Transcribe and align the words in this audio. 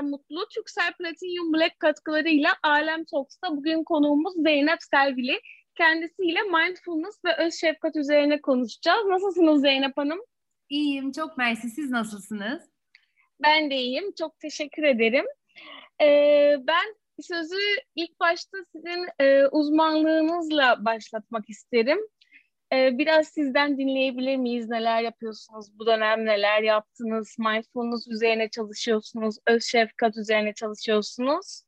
Kaya 0.00 0.10
Mutlu, 0.10 0.48
Türksel 0.54 0.92
Platinum 0.92 1.52
Black 1.52 1.80
katkılarıyla 1.80 2.50
Alem 2.62 3.04
Talks'ta 3.04 3.56
bugün 3.56 3.84
konuğumuz 3.84 4.34
Zeynep 4.42 4.78
Selvili. 4.82 5.40
Kendisiyle 5.74 6.42
mindfulness 6.42 7.24
ve 7.24 7.36
öz 7.36 7.54
şefkat 7.54 7.96
üzerine 7.96 8.40
konuşacağız. 8.40 9.06
Nasılsınız 9.06 9.60
Zeynep 9.60 9.96
Hanım? 9.96 10.20
İyiyim, 10.68 11.12
çok 11.12 11.38
mersi. 11.38 11.70
Siz 11.70 11.90
nasılsınız? 11.90 12.62
Ben 13.42 13.70
de 13.70 13.76
iyiyim, 13.76 14.12
çok 14.18 14.38
teşekkür 14.38 14.82
ederim. 14.82 15.24
Ee, 16.02 16.56
ben 16.60 16.94
sözü 17.20 17.60
ilk 17.94 18.20
başta 18.20 18.58
sizin 18.76 19.06
e, 19.18 19.46
uzmanlığınızla 19.46 20.84
başlatmak 20.84 21.50
isterim. 21.50 21.98
Ee, 22.72 22.98
biraz 22.98 23.28
sizden 23.28 23.78
dinleyebilir 23.78 24.36
miyiz? 24.36 24.68
Neler 24.68 25.02
yapıyorsunuz? 25.02 25.78
Bu 25.78 25.86
dönem 25.86 26.24
neler 26.24 26.62
yaptınız? 26.62 27.36
Mindfulness 27.38 28.08
üzerine 28.08 28.48
çalışıyorsunuz. 28.48 29.36
Öz 29.46 29.64
şefkat 29.64 30.16
üzerine 30.16 30.54
çalışıyorsunuz. 30.54 31.62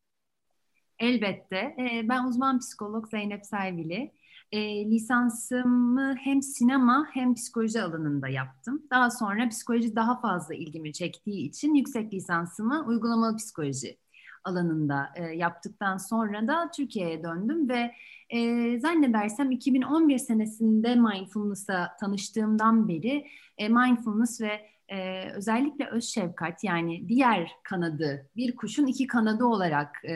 Elbette. 0.98 1.57
Ee, 1.57 2.09
ben 2.09 2.24
uzman 2.24 2.59
psikolog 2.59 3.09
Zeynep 3.09 3.46
Servili. 3.46 4.12
Ee, 4.52 4.91
lisansımı 4.91 6.15
hem 6.19 6.43
sinema 6.43 7.07
hem 7.12 7.34
psikoloji 7.34 7.82
alanında 7.82 8.29
yaptım. 8.29 8.82
Daha 8.91 9.10
sonra 9.10 9.48
psikoloji 9.48 9.96
daha 9.96 10.21
fazla 10.21 10.55
ilgimi 10.55 10.93
çektiği 10.93 11.48
için 11.48 11.74
yüksek 11.74 12.15
lisansımı 12.15 12.84
uygulamalı 12.87 13.37
psikoloji 13.37 13.98
alanında 14.45 15.10
e, 15.15 15.23
yaptıktan 15.23 15.96
sonra 15.96 16.48
da 16.48 16.71
Türkiye'ye 16.77 17.23
döndüm 17.23 17.69
ve 17.69 17.95
e, 18.33 18.79
zannedersem 18.81 19.51
2011 19.51 20.19
senesinde 20.19 20.95
mindfulness'a 20.95 21.97
tanıştığımdan 22.01 22.89
beri 22.89 23.27
e, 23.59 23.69
mindfulness 23.69 24.41
ve 24.41 24.73
e, 24.89 25.30
özellikle 25.30 25.87
öz 25.87 26.05
şefkat 26.05 26.65
yani 26.65 27.09
diğer 27.09 27.52
kanadı 27.63 28.30
bir 28.37 28.57
kuşun 28.57 28.87
iki 28.87 29.07
kanadı 29.07 29.45
olarak 29.45 30.05
e, 30.05 30.15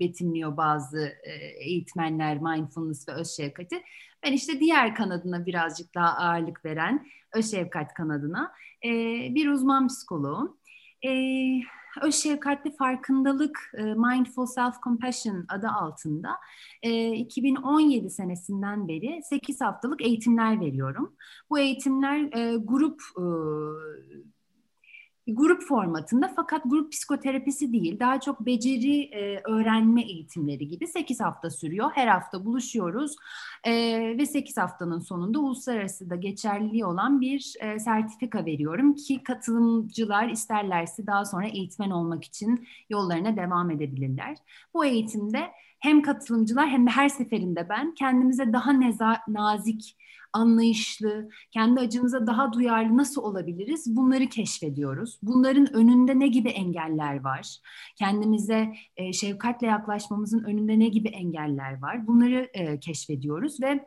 betimliyor 0.00 0.56
bazı 0.56 1.12
e, 1.24 1.32
eğitmenler 1.60 2.40
mindfulness 2.40 3.08
ve 3.08 3.12
öz 3.12 3.30
şefkati. 3.30 3.82
Ben 4.22 4.32
işte 4.32 4.60
diğer 4.60 4.94
kanadına 4.94 5.46
birazcık 5.46 5.94
daha 5.94 6.16
ağırlık 6.16 6.64
veren 6.64 7.06
öz 7.34 7.50
şefkat 7.50 7.94
kanadına 7.94 8.52
e, 8.84 8.90
bir 9.34 9.48
uzman 9.48 9.88
psikoloğum. 9.88 10.56
E, 11.06 11.10
öz 12.02 12.14
şefkatli 12.14 12.76
farkındalık 12.76 13.70
e, 13.78 13.82
Mindful 13.82 14.46
Self-Compassion 14.46 15.44
adı 15.48 15.68
altında 15.68 16.30
2017 16.82 18.06
e, 18.06 18.10
senesinden 18.10 18.88
beri 18.88 19.20
8 19.22 19.60
haftalık 19.60 20.02
eğitimler 20.02 20.60
veriyorum. 20.60 21.16
Bu 21.50 21.58
eğitimler 21.58 22.18
e, 22.32 22.56
grup 22.56 23.00
grup 25.34 25.62
formatında 25.62 26.32
fakat 26.36 26.62
grup 26.64 26.92
psikoterapisi 26.92 27.72
değil 27.72 28.00
daha 28.00 28.20
çok 28.20 28.40
beceri 28.40 29.02
e, 29.02 29.40
öğrenme 29.44 30.02
eğitimleri 30.02 30.68
gibi 30.68 30.86
8 30.86 31.20
hafta 31.20 31.50
sürüyor. 31.50 31.90
Her 31.94 32.06
hafta 32.06 32.44
buluşuyoruz 32.44 33.16
e, 33.64 33.72
ve 34.18 34.26
8 34.26 34.56
haftanın 34.56 34.98
sonunda 34.98 35.38
uluslararası 35.38 36.10
da 36.10 36.16
geçerliliği 36.16 36.84
olan 36.84 37.20
bir 37.20 37.54
e, 37.60 37.78
sertifika 37.78 38.46
veriyorum 38.46 38.94
ki 38.94 39.22
katılımcılar 39.22 40.28
isterlerse 40.28 41.06
daha 41.06 41.24
sonra 41.24 41.46
eğitmen 41.46 41.90
olmak 41.90 42.24
için 42.24 42.68
yollarına 42.90 43.36
devam 43.36 43.70
edebilirler. 43.70 44.36
Bu 44.74 44.84
eğitimde 44.84 45.50
hem 45.80 46.02
katılımcılar 46.02 46.68
hem 46.68 46.86
de 46.86 46.90
her 46.90 47.08
seferinde 47.08 47.68
ben 47.68 47.94
kendimize 47.94 48.52
daha 48.52 48.72
neza, 48.72 49.16
nazik, 49.28 49.96
anlayışlı, 50.32 51.28
kendi 51.50 51.80
acımıza 51.80 52.26
daha 52.26 52.52
duyarlı 52.52 52.96
nasıl 52.96 53.22
olabiliriz? 53.22 53.96
Bunları 53.96 54.26
keşfediyoruz. 54.26 55.18
Bunların 55.22 55.74
önünde 55.74 56.18
ne 56.18 56.28
gibi 56.28 56.48
engeller 56.48 57.24
var? 57.24 57.58
Kendimize 57.98 58.74
e, 58.96 59.12
şefkatle 59.12 59.66
yaklaşmamızın 59.66 60.44
önünde 60.44 60.78
ne 60.78 60.88
gibi 60.88 61.08
engeller 61.08 61.82
var? 61.82 62.06
Bunları 62.06 62.50
e, 62.54 62.80
keşfediyoruz 62.80 63.60
ve 63.60 63.84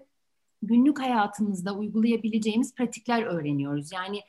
günlük 0.61 0.99
hayatımızda 0.99 1.75
uygulayabileceğimiz 1.75 2.75
pratikler 2.75 3.23
öğreniyoruz. 3.23 3.91
Yani 3.91 4.19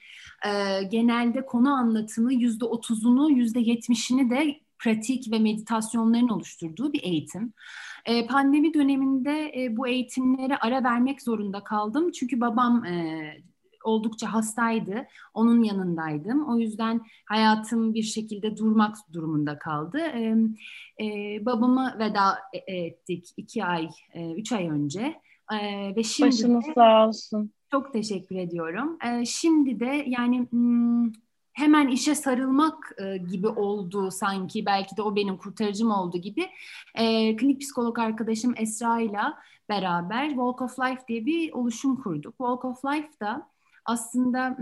e, 0.46 0.82
genelde 0.82 1.46
konu 1.46 1.70
anlatımı 1.72 2.34
yüzde 2.34 2.64
otuzunu, 2.64 3.30
yüzde 3.30 3.60
yetmişini 3.60 4.30
de 4.30 4.60
pratik 4.82 5.32
ve 5.32 5.38
meditasyonların 5.38 6.28
oluşturduğu 6.28 6.92
bir 6.92 7.02
eğitim. 7.02 7.52
E, 8.06 8.26
pandemi 8.26 8.74
döneminde 8.74 9.52
e, 9.56 9.76
bu 9.76 9.88
eğitimlere 9.88 10.56
ara 10.56 10.84
vermek 10.84 11.22
zorunda 11.22 11.64
kaldım. 11.64 12.10
Çünkü 12.10 12.40
babam 12.40 12.84
e, 12.84 13.22
oldukça 13.84 14.32
hastaydı. 14.32 15.06
Onun 15.34 15.62
yanındaydım. 15.62 16.48
O 16.48 16.58
yüzden 16.58 17.00
hayatım 17.24 17.94
bir 17.94 18.02
şekilde 18.02 18.56
durmak 18.56 18.96
durumunda 19.12 19.58
kaldı. 19.58 19.98
E, 19.98 20.36
e, 21.04 21.06
babamı 21.46 21.94
veda 21.98 22.38
e, 22.52 22.76
ettik 22.76 23.26
iki 23.36 23.64
ay, 23.64 23.88
e, 24.12 24.32
üç 24.32 24.52
ay 24.52 24.68
önce. 24.68 25.20
E, 25.52 25.56
ve 25.96 26.02
şimdi 26.02 26.28
Başınız 26.28 26.64
sağ 26.74 27.08
olsun. 27.08 27.50
Çok 27.70 27.92
teşekkür 27.92 28.36
ediyorum. 28.36 28.98
E, 29.04 29.24
şimdi 29.24 29.80
de 29.80 30.04
yani... 30.06 30.46
Hmm, 30.50 31.21
hemen 31.52 31.88
işe 31.88 32.14
sarılmak 32.14 32.92
e, 32.98 33.16
gibi 33.16 33.48
oldu 33.48 34.10
sanki 34.10 34.66
belki 34.66 34.96
de 34.96 35.02
o 35.02 35.16
benim 35.16 35.36
kurtarıcım 35.36 35.90
oldu 35.90 36.18
gibi 36.18 36.50
e, 36.94 37.36
klinik 37.36 37.60
psikolog 37.60 37.98
arkadaşım 37.98 38.54
Esra 38.56 39.00
ile 39.00 39.22
beraber 39.68 40.28
Walk 40.28 40.62
of 40.62 40.78
Life 40.78 41.02
diye 41.08 41.26
bir 41.26 41.52
oluşum 41.52 41.96
kurduk. 42.02 42.32
Walk 42.38 42.64
of 42.64 42.84
Life'da 42.84 43.48
aslında 43.84 44.58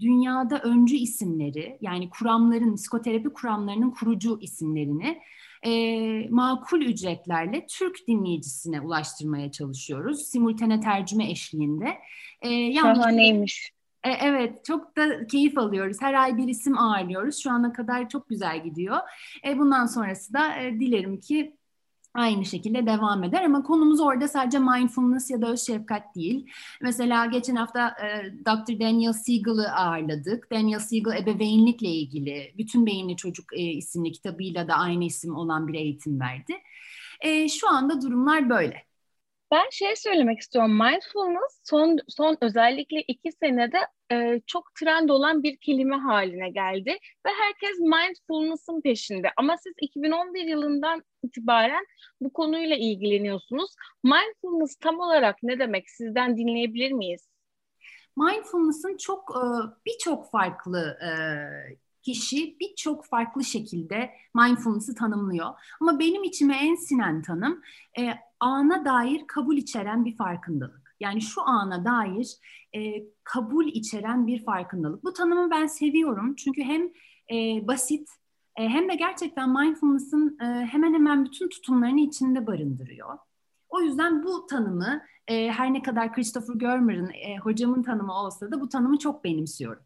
dünyada 0.00 0.58
öncü 0.58 0.96
isimleri 0.96 1.78
yani 1.80 2.10
kuramların 2.10 2.76
psikoterapi 2.76 3.28
kuramlarının 3.28 3.90
kurucu 3.90 4.38
isimlerini 4.40 5.20
e, 5.62 6.28
makul 6.28 6.82
ücretlerle 6.82 7.66
Türk 7.66 7.96
dinleyicisine 8.08 8.80
ulaştırmaya 8.80 9.50
çalışıyoruz. 9.50 10.20
Simultane 10.20 10.80
tercüme 10.80 11.30
eşliğinde. 11.30 11.98
E, 12.42 12.74
Şahaneymiş. 12.74 13.72
E, 14.04 14.10
evet, 14.10 14.64
çok 14.64 14.96
da 14.96 15.26
keyif 15.26 15.58
alıyoruz. 15.58 15.96
Her 16.00 16.14
ay 16.14 16.36
bir 16.36 16.48
isim 16.48 16.78
ağırlıyoruz. 16.78 17.38
Şu 17.42 17.50
ana 17.50 17.72
kadar 17.72 18.08
çok 18.08 18.28
güzel 18.28 18.64
gidiyor. 18.64 18.96
E, 19.46 19.58
bundan 19.58 19.86
sonrası 19.86 20.32
da 20.32 20.56
e, 20.56 20.80
dilerim 20.80 21.20
ki 21.20 21.56
aynı 22.14 22.44
şekilde 22.44 22.86
devam 22.86 23.24
eder 23.24 23.42
ama 23.42 23.62
konumuz 23.62 24.00
orada 24.00 24.28
sadece 24.28 24.58
mindfulness 24.58 25.30
ya 25.30 25.42
da 25.42 25.46
öz 25.52 25.66
şefkat 25.66 26.14
değil. 26.16 26.46
Mesela 26.82 27.26
geçen 27.26 27.56
hafta 27.56 27.88
e, 27.88 28.32
Dr. 28.44 28.80
Daniel 28.80 29.12
Siegel'ı 29.12 29.72
ağırladık. 29.72 30.52
Daniel 30.52 30.78
Siegel 30.78 31.16
ebeveynlikle 31.16 31.88
ilgili 31.88 32.54
Bütün 32.58 32.86
Beyinli 32.86 33.16
Çocuk 33.16 33.52
e, 33.52 33.62
isimli 33.62 34.12
kitabıyla 34.12 34.68
da 34.68 34.74
aynı 34.74 35.04
isim 35.04 35.36
olan 35.36 35.68
bir 35.68 35.74
eğitim 35.74 36.20
verdi. 36.20 36.54
E, 37.20 37.48
şu 37.48 37.68
anda 37.68 38.02
durumlar 38.02 38.50
böyle. 38.50 38.89
Ben 39.50 39.70
şey 39.70 39.96
söylemek 39.96 40.38
istiyorum. 40.38 40.70
Mindfulness 40.70 41.60
son 41.64 41.98
son 42.08 42.36
özellikle 42.40 43.00
iki 43.02 43.32
senede 43.32 43.78
e, 44.12 44.40
çok 44.46 44.74
trend 44.74 45.08
olan 45.08 45.42
bir 45.42 45.56
kelime 45.56 45.96
haline 45.96 46.50
geldi 46.50 46.90
ve 47.26 47.30
herkes 47.40 47.78
mindfulness'ın 47.78 48.80
peşinde. 48.80 49.28
Ama 49.36 49.56
siz 49.56 49.72
2011 49.80 50.44
yılından 50.44 51.02
itibaren 51.22 51.84
bu 52.20 52.32
konuyla 52.32 52.76
ilgileniyorsunuz. 52.76 53.70
Mindfulness 54.04 54.76
tam 54.76 55.00
olarak 55.00 55.36
ne 55.42 55.58
demek? 55.58 55.90
Sizden 55.90 56.36
dinleyebilir 56.36 56.92
miyiz? 56.92 57.28
Mindfulness'ın 58.16 58.96
çok 58.96 59.30
e, 59.30 59.42
birçok 59.86 60.30
farklı 60.30 60.98
e, 61.02 61.10
kişi 62.02 62.56
birçok 62.60 63.06
farklı 63.06 63.44
şekilde 63.44 64.10
mindfulness'ı 64.34 64.94
tanımlıyor. 64.94 65.48
Ama 65.80 65.98
benim 65.98 66.24
içime 66.24 66.56
en 66.56 66.74
sinen 66.74 67.22
tanım 67.22 67.62
e, 67.98 68.14
ana 68.40 68.84
dair 68.84 69.26
kabul 69.26 69.56
içeren 69.56 70.04
bir 70.04 70.16
farkındalık. 70.16 70.96
Yani 71.00 71.22
şu 71.22 71.42
ana 71.42 71.84
dair 71.84 72.36
e, 72.76 73.04
kabul 73.24 73.66
içeren 73.66 74.26
bir 74.26 74.44
farkındalık. 74.44 75.04
Bu 75.04 75.12
tanımı 75.12 75.50
ben 75.50 75.66
seviyorum 75.66 76.34
çünkü 76.34 76.62
hem 76.62 76.82
e, 77.32 77.66
basit 77.66 78.08
e, 78.56 78.68
hem 78.68 78.88
de 78.88 78.94
gerçekten 78.94 79.50
mindfulness'ın 79.50 80.38
e, 80.40 80.44
hemen 80.44 80.94
hemen 80.94 81.24
bütün 81.24 81.48
tutumlarını 81.48 82.00
içinde 82.00 82.46
barındırıyor. 82.46 83.18
O 83.68 83.80
yüzden 83.80 84.24
bu 84.24 84.46
tanımı 84.46 85.02
e, 85.28 85.50
her 85.50 85.72
ne 85.72 85.82
kadar 85.82 86.12
Christopher 86.12 86.54
Germer'ın 86.54 87.10
e, 87.10 87.38
hocamın 87.38 87.82
tanımı 87.82 88.12
olsa 88.12 88.50
da 88.50 88.60
bu 88.60 88.68
tanımı 88.68 88.98
çok 88.98 89.24
benimsiyorum. 89.24 89.82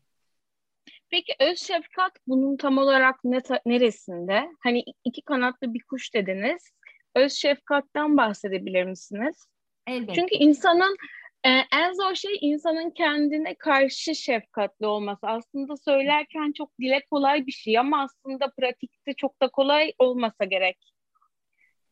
Peki 1.10 1.34
öz 1.40 1.58
şefkat 1.58 2.12
bunun 2.26 2.56
tam 2.56 2.78
olarak 2.78 3.16
ne, 3.24 3.40
neresinde? 3.66 4.48
Hani 4.60 4.84
iki 5.04 5.22
kanatlı 5.22 5.74
bir 5.74 5.82
kuş 5.82 6.14
dediniz. 6.14 6.70
Öz 7.14 7.32
şefkattan 7.32 8.16
bahsedebilir 8.16 8.84
misiniz? 8.84 9.46
Elbette. 9.86 10.14
Çünkü 10.14 10.34
insanın 10.34 10.96
e, 11.44 11.50
en 11.72 11.92
zor 11.92 12.14
şey 12.14 12.38
insanın 12.40 12.90
kendine 12.90 13.54
karşı 13.54 14.14
şefkatli 14.14 14.86
olması. 14.86 15.26
Aslında 15.26 15.76
söylerken 15.76 16.52
çok 16.52 16.70
dile 16.80 17.02
kolay 17.10 17.46
bir 17.46 17.52
şey 17.52 17.78
ama 17.78 18.02
aslında 18.02 18.52
pratikte 18.58 19.14
çok 19.14 19.42
da 19.42 19.48
kolay 19.48 19.92
olmasa 19.98 20.44
gerek 20.44 20.94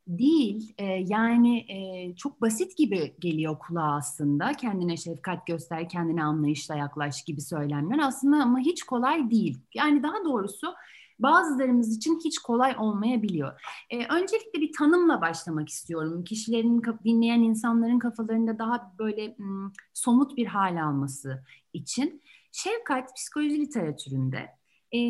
değil. 0.07 0.75
E, 0.79 0.85
yani 0.85 1.59
e, 1.59 2.17
çok 2.17 2.41
basit 2.41 2.77
gibi 2.77 3.17
geliyor 3.21 3.59
kulağa 3.59 3.95
aslında. 3.95 4.53
Kendine 4.53 4.97
şefkat 4.97 5.47
göster, 5.47 5.89
kendine 5.89 6.25
anlayışla 6.25 6.77
yaklaş 6.77 7.25
gibi 7.25 7.41
söylemler 7.41 7.99
aslında 7.99 8.37
ama 8.37 8.59
hiç 8.59 8.83
kolay 8.83 9.31
değil. 9.31 9.59
Yani 9.75 10.03
daha 10.03 10.25
doğrusu 10.25 10.75
bazılarımız 11.19 11.97
için 11.97 12.21
hiç 12.25 12.39
kolay 12.39 12.75
olmayabiliyor. 12.79 13.61
E, 13.91 14.07
öncelikle 14.07 14.61
bir 14.61 14.73
tanımla 14.73 15.21
başlamak 15.21 15.69
istiyorum. 15.69 16.25
Kişilerin, 16.25 16.83
dinleyen 17.05 17.41
insanların 17.41 17.99
kafalarında 17.99 18.59
daha 18.59 18.95
böyle 18.99 19.35
m, 19.39 19.71
somut 19.95 20.37
bir 20.37 20.47
hal 20.47 20.83
alması 20.83 21.45
için. 21.73 22.23
Şefkat 22.53 23.17
psikoloji 23.17 23.61
literatüründe 23.61 24.49
e, 24.93 25.01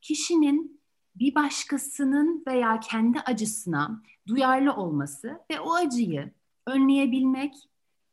kişinin 0.00 0.80
bir 1.14 1.34
başkasının 1.34 2.44
veya 2.46 2.80
kendi 2.80 3.20
acısına 3.20 4.02
duyarlı 4.28 4.72
olması 4.72 5.40
ve 5.50 5.60
o 5.60 5.74
acıyı 5.74 6.30
önleyebilmek 6.66 7.54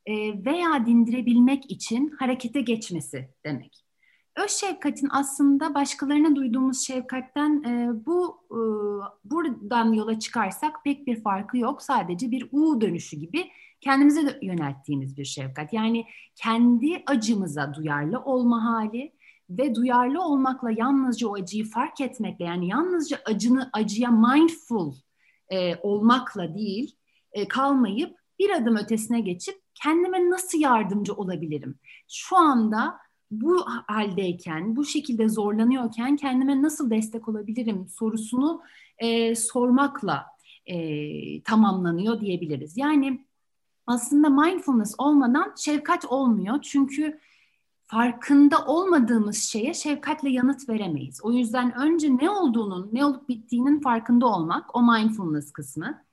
e, 0.05 0.45
veya 0.45 0.85
dindirebilmek 0.85 1.71
için 1.71 2.09
harekete 2.19 2.61
geçmesi 2.61 3.29
demek. 3.45 3.85
Öz 4.37 4.51
şefkatin 4.51 5.07
aslında 5.11 5.73
başkalarına 5.73 6.35
duyduğumuz 6.35 6.87
şefkatten 6.87 7.63
e, 7.63 8.05
bu 8.05 8.43
e, 8.51 8.59
buradan 9.23 9.93
yola 9.93 10.19
çıkarsak 10.19 10.83
pek 10.83 11.07
bir 11.07 11.23
farkı 11.23 11.57
yok. 11.57 11.81
Sadece 11.81 12.31
bir 12.31 12.49
U 12.51 12.81
dönüşü 12.81 13.17
gibi 13.17 13.49
kendimize 13.81 14.27
de 14.27 14.39
yönelttiğimiz 14.41 15.17
bir 15.17 15.25
şefkat. 15.25 15.73
Yani 15.73 16.05
kendi 16.35 17.03
acımıza 17.05 17.73
duyarlı 17.73 18.19
olma 18.19 18.63
hali 18.63 19.13
ve 19.57 19.75
duyarlı 19.75 20.23
olmakla 20.23 20.71
yalnızca 20.71 21.27
o 21.27 21.35
acıyı 21.35 21.65
fark 21.65 22.01
etmekle 22.01 22.45
yani 22.45 22.67
yalnızca 22.67 23.19
acını 23.25 23.69
acıya 23.73 24.11
mindful 24.11 24.93
e, 25.49 25.75
olmakla 25.75 26.55
değil 26.55 26.95
e, 27.33 27.47
kalmayıp 27.47 28.17
bir 28.39 28.49
adım 28.49 28.75
ötesine 28.75 29.21
geçip 29.21 29.55
kendime 29.73 30.29
nasıl 30.29 30.59
yardımcı 30.59 31.13
olabilirim? 31.13 31.79
Şu 32.07 32.37
anda 32.37 32.97
bu 33.31 33.65
haldeyken, 33.87 34.75
bu 34.75 34.85
şekilde 34.85 35.29
zorlanıyorken 35.29 36.15
kendime 36.15 36.61
nasıl 36.61 36.89
destek 36.89 37.27
olabilirim 37.27 37.87
sorusunu 37.87 38.61
e, 38.97 39.35
sormakla 39.35 40.25
e, 40.65 41.41
tamamlanıyor 41.41 42.21
diyebiliriz. 42.21 42.77
Yani 42.77 43.25
aslında 43.87 44.29
mindfulness 44.29 44.95
olmadan 44.97 45.53
şefkat 45.57 46.05
olmuyor. 46.05 46.61
Çünkü 46.61 47.19
farkında 47.91 48.65
olmadığımız 48.65 49.43
şeye 49.43 49.73
şefkatle 49.73 50.29
yanıt 50.29 50.69
veremeyiz. 50.69 51.19
O 51.23 51.31
yüzden 51.31 51.75
önce 51.75 52.17
ne 52.17 52.29
olduğunun, 52.29 52.89
ne 52.93 53.05
olup 53.05 53.29
bittiğinin 53.29 53.81
farkında 53.81 54.27
olmak, 54.27 54.75
o 54.75 54.81
mindfulness 54.81 55.51
kısmı. 55.51 56.03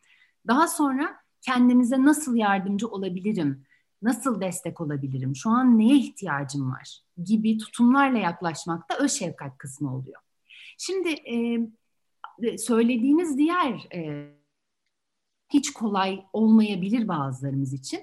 Daha 0.46 0.69
sonra 0.69 1.16
kendimize 1.40 2.02
nasıl 2.02 2.36
yardımcı 2.36 2.88
olabilirim, 2.88 3.64
nasıl 4.02 4.40
destek 4.40 4.80
olabilirim, 4.80 5.36
şu 5.36 5.50
an 5.50 5.78
neye 5.78 5.96
ihtiyacım 5.96 6.72
var 6.72 7.00
gibi 7.25 7.58
tutumlarla 7.58 8.19
yaklaşmak 8.19 8.90
da 8.90 8.98
öz 8.98 9.12
şefkat 9.12 9.58
kısmı 9.58 9.96
oluyor. 9.96 10.20
Şimdi 10.78 11.08
e, 11.08 12.58
söylediğiniz 12.58 13.38
diğer 13.38 13.88
e, 13.94 14.30
hiç 15.48 15.72
kolay 15.72 16.25
olmayabilir 16.32 17.08
bazılarımız 17.08 17.72
için. 17.72 18.00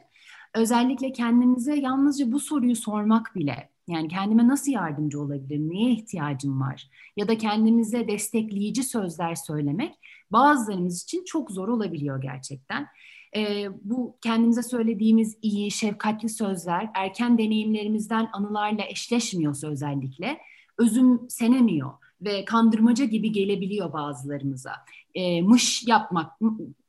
Özellikle 0.56 1.12
kendimize 1.12 1.76
yalnızca 1.76 2.32
bu 2.32 2.40
soruyu 2.40 2.76
sormak 2.76 3.36
bile 3.36 3.70
yani 3.88 4.08
kendime 4.08 4.48
nasıl 4.48 4.72
yardımcı 4.72 5.22
olabilirim, 5.22 5.70
neye 5.70 5.92
ihtiyacım 5.92 6.62
var 6.62 6.90
ya 7.18 7.28
da 7.28 7.38
kendimize 7.38 8.08
destekleyici 8.08 8.84
sözler 8.84 9.36
söylemek 9.36 9.94
bazılarımız 10.32 11.04
için 11.04 11.24
çok 11.26 11.52
zor 11.52 11.68
olabiliyor 11.68 12.22
gerçekten. 12.22 12.88
Ee, 13.36 13.68
bu 13.82 14.18
kendimize 14.22 14.64
söylediğimiz 14.64 15.38
iyi, 15.42 15.72
şefkatli 15.72 16.30
sözler 16.30 16.90
erken 16.94 17.38
deneyimlerimizden 17.38 18.30
anılarla 18.34 18.84
eşleşmiyorsa 18.90 19.68
özellikle 19.68 20.38
özümsenemiyor 20.78 21.92
ve 22.22 22.46
kandırmaca 22.46 23.06
gibi 23.06 23.32
gelebiliyor 23.32 23.94
bazılarımıza. 23.94 24.72
E, 25.16 25.42
mış 25.42 25.88
yapmak 25.88 26.32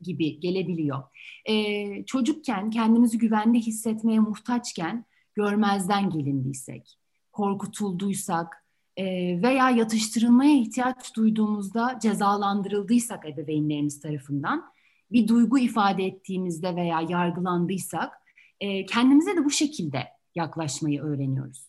gibi 0.00 0.40
gelebiliyor. 0.40 1.02
E, 1.44 2.04
çocukken 2.04 2.70
kendimizi 2.70 3.18
güvende 3.18 3.58
hissetmeye 3.58 4.20
muhtaçken 4.20 5.04
görmezden 5.34 6.10
gelindiysek, 6.10 6.98
korkutulduysak 7.32 8.64
e, 8.96 9.04
veya 9.42 9.70
yatıştırılmaya 9.70 10.56
ihtiyaç 10.56 11.16
duyduğumuzda 11.16 11.98
cezalandırıldıysak 12.02 13.28
ebeveynlerimiz 13.28 14.00
tarafından 14.00 14.64
bir 15.12 15.28
duygu 15.28 15.58
ifade 15.58 16.04
ettiğimizde 16.04 16.76
veya 16.76 17.00
yargılandıysak 17.08 18.12
e, 18.60 18.86
kendimize 18.86 19.36
de 19.36 19.44
bu 19.44 19.50
şekilde 19.50 20.02
yaklaşmayı 20.34 21.02
öğreniyoruz. 21.02 21.66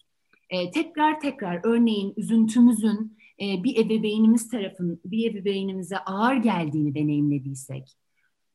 E, 0.49 0.71
tekrar 0.71 1.19
tekrar 1.19 1.61
örneğin 1.63 2.13
üzüntümüzün 2.17 3.16
e, 3.41 3.63
bir 3.63 3.85
ebeveynimiz 3.85 4.49
tarafın 4.49 5.01
bir 5.05 5.31
ebeveynimize 5.31 5.97
ağır 5.97 6.35
geldiğini 6.35 6.95
deneyimlediysek 6.95 7.97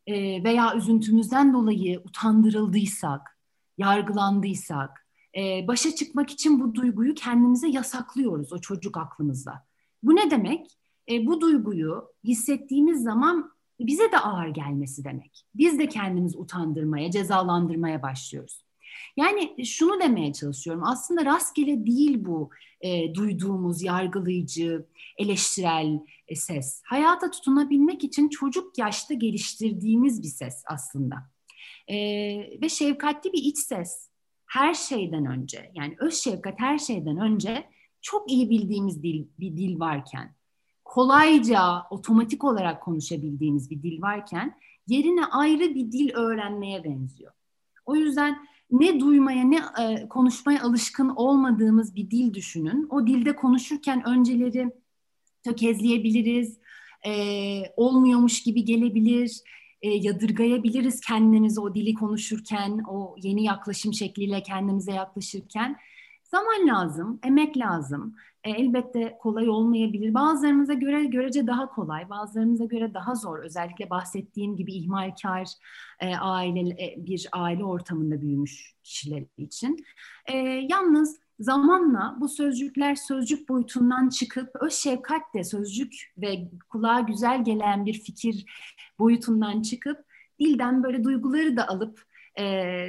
e, 0.06 0.44
veya 0.44 0.76
üzüntümüzden 0.76 1.52
dolayı 1.52 2.00
utandırıldıysak, 2.05 3.38
yargılandıysak, 3.79 5.06
e, 5.37 5.69
başa 5.69 5.94
çıkmak 5.94 6.31
için 6.31 6.61
bu 6.61 6.75
duyguyu 6.75 7.14
kendimize 7.14 7.69
yasaklıyoruz 7.69 8.52
o 8.52 8.58
çocuk 8.58 8.96
aklımızda. 8.96 9.67
Bu 10.02 10.17
ne 10.17 10.31
demek? 10.31 10.79
E, 11.11 11.26
bu 11.26 11.40
duyguyu 11.40 12.05
hissettiğimiz 12.25 13.02
zaman 13.02 13.52
bize 13.81 14.12
de 14.12 14.19
ağır 14.19 14.49
gelmesi 14.49 15.05
demek. 15.05 15.44
Biz 15.55 15.78
de 15.78 15.88
kendimizi 15.88 16.38
utandırmaya, 16.38 17.11
cezalandırmaya 17.11 18.02
başlıyoruz. 18.02 18.62
Yani 19.17 19.67
şunu 19.67 20.00
demeye 20.00 20.33
çalışıyorum. 20.33 20.83
Aslında 20.85 21.25
rastgele 21.25 21.87
değil 21.87 22.25
bu 22.25 22.50
e, 22.81 23.15
duyduğumuz 23.15 23.83
yargılayıcı, 23.83 24.87
eleştirel 25.19 26.00
e, 26.29 26.37
ses. 26.37 26.83
Hayata 26.85 27.31
tutunabilmek 27.31 28.05
için 28.05 28.29
çocuk 28.29 28.79
yaşta 28.79 29.15
geliştirdiğimiz 29.15 30.23
bir 30.23 30.29
ses 30.29 30.62
aslında. 30.67 31.17
E, 31.89 31.97
ve 32.62 32.69
şefkatli 32.69 33.33
bir 33.33 33.43
iç 33.43 33.59
ses. 33.59 34.09
Her 34.47 34.75
şeyden 34.75 35.27
önce, 35.27 35.73
yani 35.75 35.97
öz 35.99 36.15
şefkat 36.15 36.61
her 36.61 36.79
şeyden 36.79 37.17
önce 37.17 37.65
çok 38.03 38.31
iyi 38.31 38.50
bildiğimiz 38.50 39.03
dil, 39.03 39.27
bir 39.38 39.56
dil 39.56 39.81
varken, 39.81 40.35
kolayca, 40.85 41.83
otomatik 41.91 42.45
olarak 42.45 42.83
konuşabildiğimiz 42.83 43.71
bir 43.71 43.83
dil 43.83 44.03
varken, 44.03 44.59
yerine 44.87 45.27
ayrı 45.27 45.75
bir 45.75 45.93
dil 45.93 46.15
öğrenmeye 46.15 46.85
benziyor. 46.85 47.33
O 47.87 47.97
yüzden 47.97 48.47
ne 48.73 49.00
duymaya 49.00 49.45
ne 49.45 49.61
e, 49.81 50.09
konuşmaya 50.09 50.62
alışkın 50.62 51.09
olmadığımız 51.09 51.97
bir 51.97 52.11
dil 52.11 52.35
düşünün. 52.35 52.87
O 52.91 53.07
dilde 53.07 53.37
konuşurken 53.37 54.09
önceleri 54.09 54.71
tökezleyebiliriz, 55.45 56.59
e, 57.07 57.12
olmuyormuş 57.76 58.43
gibi 58.43 58.64
gelebilir, 58.64 59.41
e, 59.83 59.88
yadırgayabiliriz 59.88 61.00
kendimizi 61.00 61.61
o 61.61 61.75
dili 61.75 61.95
konuşurken, 61.95 62.83
o 62.88 63.17
yeni 63.23 63.45
yaklaşım 63.45 63.95
şekliyle 63.95 64.43
kendimize 64.43 64.93
yaklaşırken. 64.93 65.76
Zaman 66.25 66.69
lazım, 66.69 67.21
emek 67.25 67.57
lazım. 67.57 68.17
E, 68.44 68.50
elbette 68.50 69.18
kolay 69.20 69.49
olmayabilir. 69.49 70.14
Bazılarımıza 70.14 70.72
göre 70.72 71.04
görece 71.04 71.46
daha 71.46 71.68
kolay, 71.68 72.11
bazılarımıza 72.11 72.64
göre 72.64 72.94
daha 72.94 73.14
zor. 73.14 73.38
Özellikle 73.38 73.90
bahsettiğim 73.90 74.56
gibi 74.56 74.75
ihmalkar 74.75 75.49
e, 76.00 76.16
aile 76.16 76.61
e, 76.61 76.94
bir 76.99 77.28
aile 77.32 77.64
ortamında 77.64 78.20
büyümüş 78.20 78.75
kişiler 78.82 79.25
için. 79.38 79.84
E, 80.26 80.37
yalnız 80.70 81.20
zamanla 81.40 82.16
bu 82.20 82.28
sözcükler 82.28 82.94
sözcük 82.94 83.49
boyutundan 83.49 84.08
çıkıp 84.08 84.50
öz 84.61 84.72
şefkat 84.72 85.34
de 85.34 85.44
sözcük 85.44 86.12
ve 86.18 86.50
kulağa 86.68 87.00
güzel 87.00 87.44
gelen 87.44 87.87
bir 87.87 87.94
fikir 87.94 88.44
boyutundan 88.99 89.62
çıkıp 89.62 90.04
dilden 90.40 90.82
böyle 90.82 91.04
duyguları 91.04 91.56
da 91.56 91.68
alıp 91.68 92.02
e, 92.38 92.44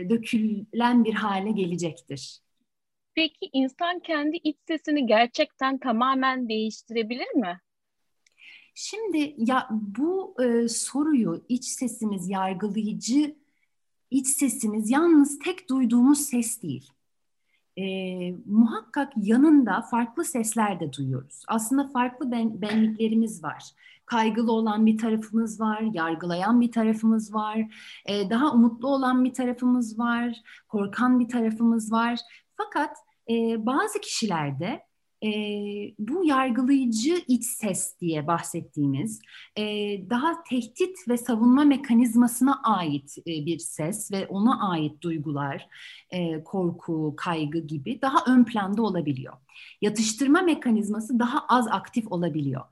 dökülen 0.10 1.04
bir 1.04 1.14
hale 1.14 1.52
gelecektir. 1.52 2.40
Peki 3.16 3.50
insan 3.54 4.00
kendi 4.00 4.38
iç 4.38 4.58
sesini 4.68 5.06
gerçekten 5.06 5.78
tamamen 5.78 6.50
değiştirebilir 6.50 7.36
mi? 7.36 7.62
Şimdi 8.76 9.36
ya 9.38 9.68
bu 9.72 10.36
e, 10.44 10.68
soruyu 10.68 11.46
iç 11.50 11.66
sesimiz 11.66 12.30
yargılayıcı 12.30 13.36
iç 14.12 14.28
sesimiz 14.28 14.92
yalnız 14.92 15.40
tek 15.40 15.70
duyduğumuz 15.70 16.20
ses 16.20 16.62
değil. 16.62 16.92
E, 17.78 17.86
muhakkak 18.46 19.14
yanında 19.18 19.82
farklı 19.82 20.26
sesler 20.26 20.80
de 20.80 20.94
duyuyoruz. 20.94 21.44
Aslında 21.48 21.88
farklı 21.88 22.32
ben, 22.32 22.62
benliklerimiz 22.62 23.44
var. 23.44 23.64
Kaygılı 24.06 24.52
olan 24.52 24.86
bir 24.86 24.98
tarafımız 24.98 25.60
var, 25.60 25.82
yargılayan 25.94 26.62
bir 26.62 26.72
tarafımız 26.72 27.34
var, 27.34 27.58
e, 28.06 28.30
daha 28.30 28.54
umutlu 28.54 28.88
olan 28.88 29.26
bir 29.26 29.34
tarafımız 29.34 30.00
var, 30.00 30.42
korkan 30.68 31.20
bir 31.20 31.28
tarafımız 31.28 31.92
var. 31.92 32.20
Fakat 32.58 32.98
e, 33.30 33.66
bazı 33.66 34.02
kişilerde 34.02 34.84
e, 35.24 35.30
bu 36.00 36.26
yargılayıcı 36.26 37.24
iç 37.28 37.46
ses 37.46 38.00
diye 38.02 38.28
bahsettiğimiz 38.28 39.20
e, 39.56 39.64
daha 40.10 40.44
tehdit 40.44 40.98
ve 41.08 41.18
savunma 41.18 41.64
mekanizmasına 41.64 42.62
ait 42.64 43.18
e, 43.18 43.46
bir 43.46 43.60
ses 43.60 44.12
ve 44.12 44.28
ona 44.28 44.70
ait 44.70 45.02
duygular, 45.02 45.68
e, 46.12 46.44
korku, 46.44 47.14
kaygı 47.18 47.60
gibi 47.60 48.02
daha 48.02 48.34
ön 48.34 48.44
planda 48.44 48.82
olabiliyor. 48.82 49.34
Yatıştırma 49.82 50.42
mekanizması 50.42 51.20
daha 51.20 51.46
az 51.48 51.68
aktif 51.68 52.12
olabiliyor. 52.12 52.64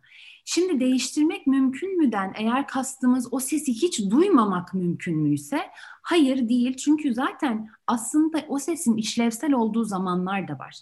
Şimdi 0.46 0.80
değiştirmek 0.80 1.48
mümkün 1.48 1.98
müden 1.98 2.34
eğer 2.36 2.68
kastımız 2.68 3.28
o 3.32 3.40
sesi 3.40 3.74
hiç 3.74 4.10
duymamak 4.10 4.74
mümkün 4.74 5.18
müyse 5.18 5.60
hayır 6.02 6.50
değil 6.50 6.78
çünkü 6.78 7.14
zaten 7.14 7.70
aslında 7.88 8.46
o 8.48 8.60
sesin 8.60 8.98
işlevsel 8.98 9.54
olduğu 9.54 9.84
zamanlar 9.84 10.48
da 10.48 10.60
var. 10.60 10.76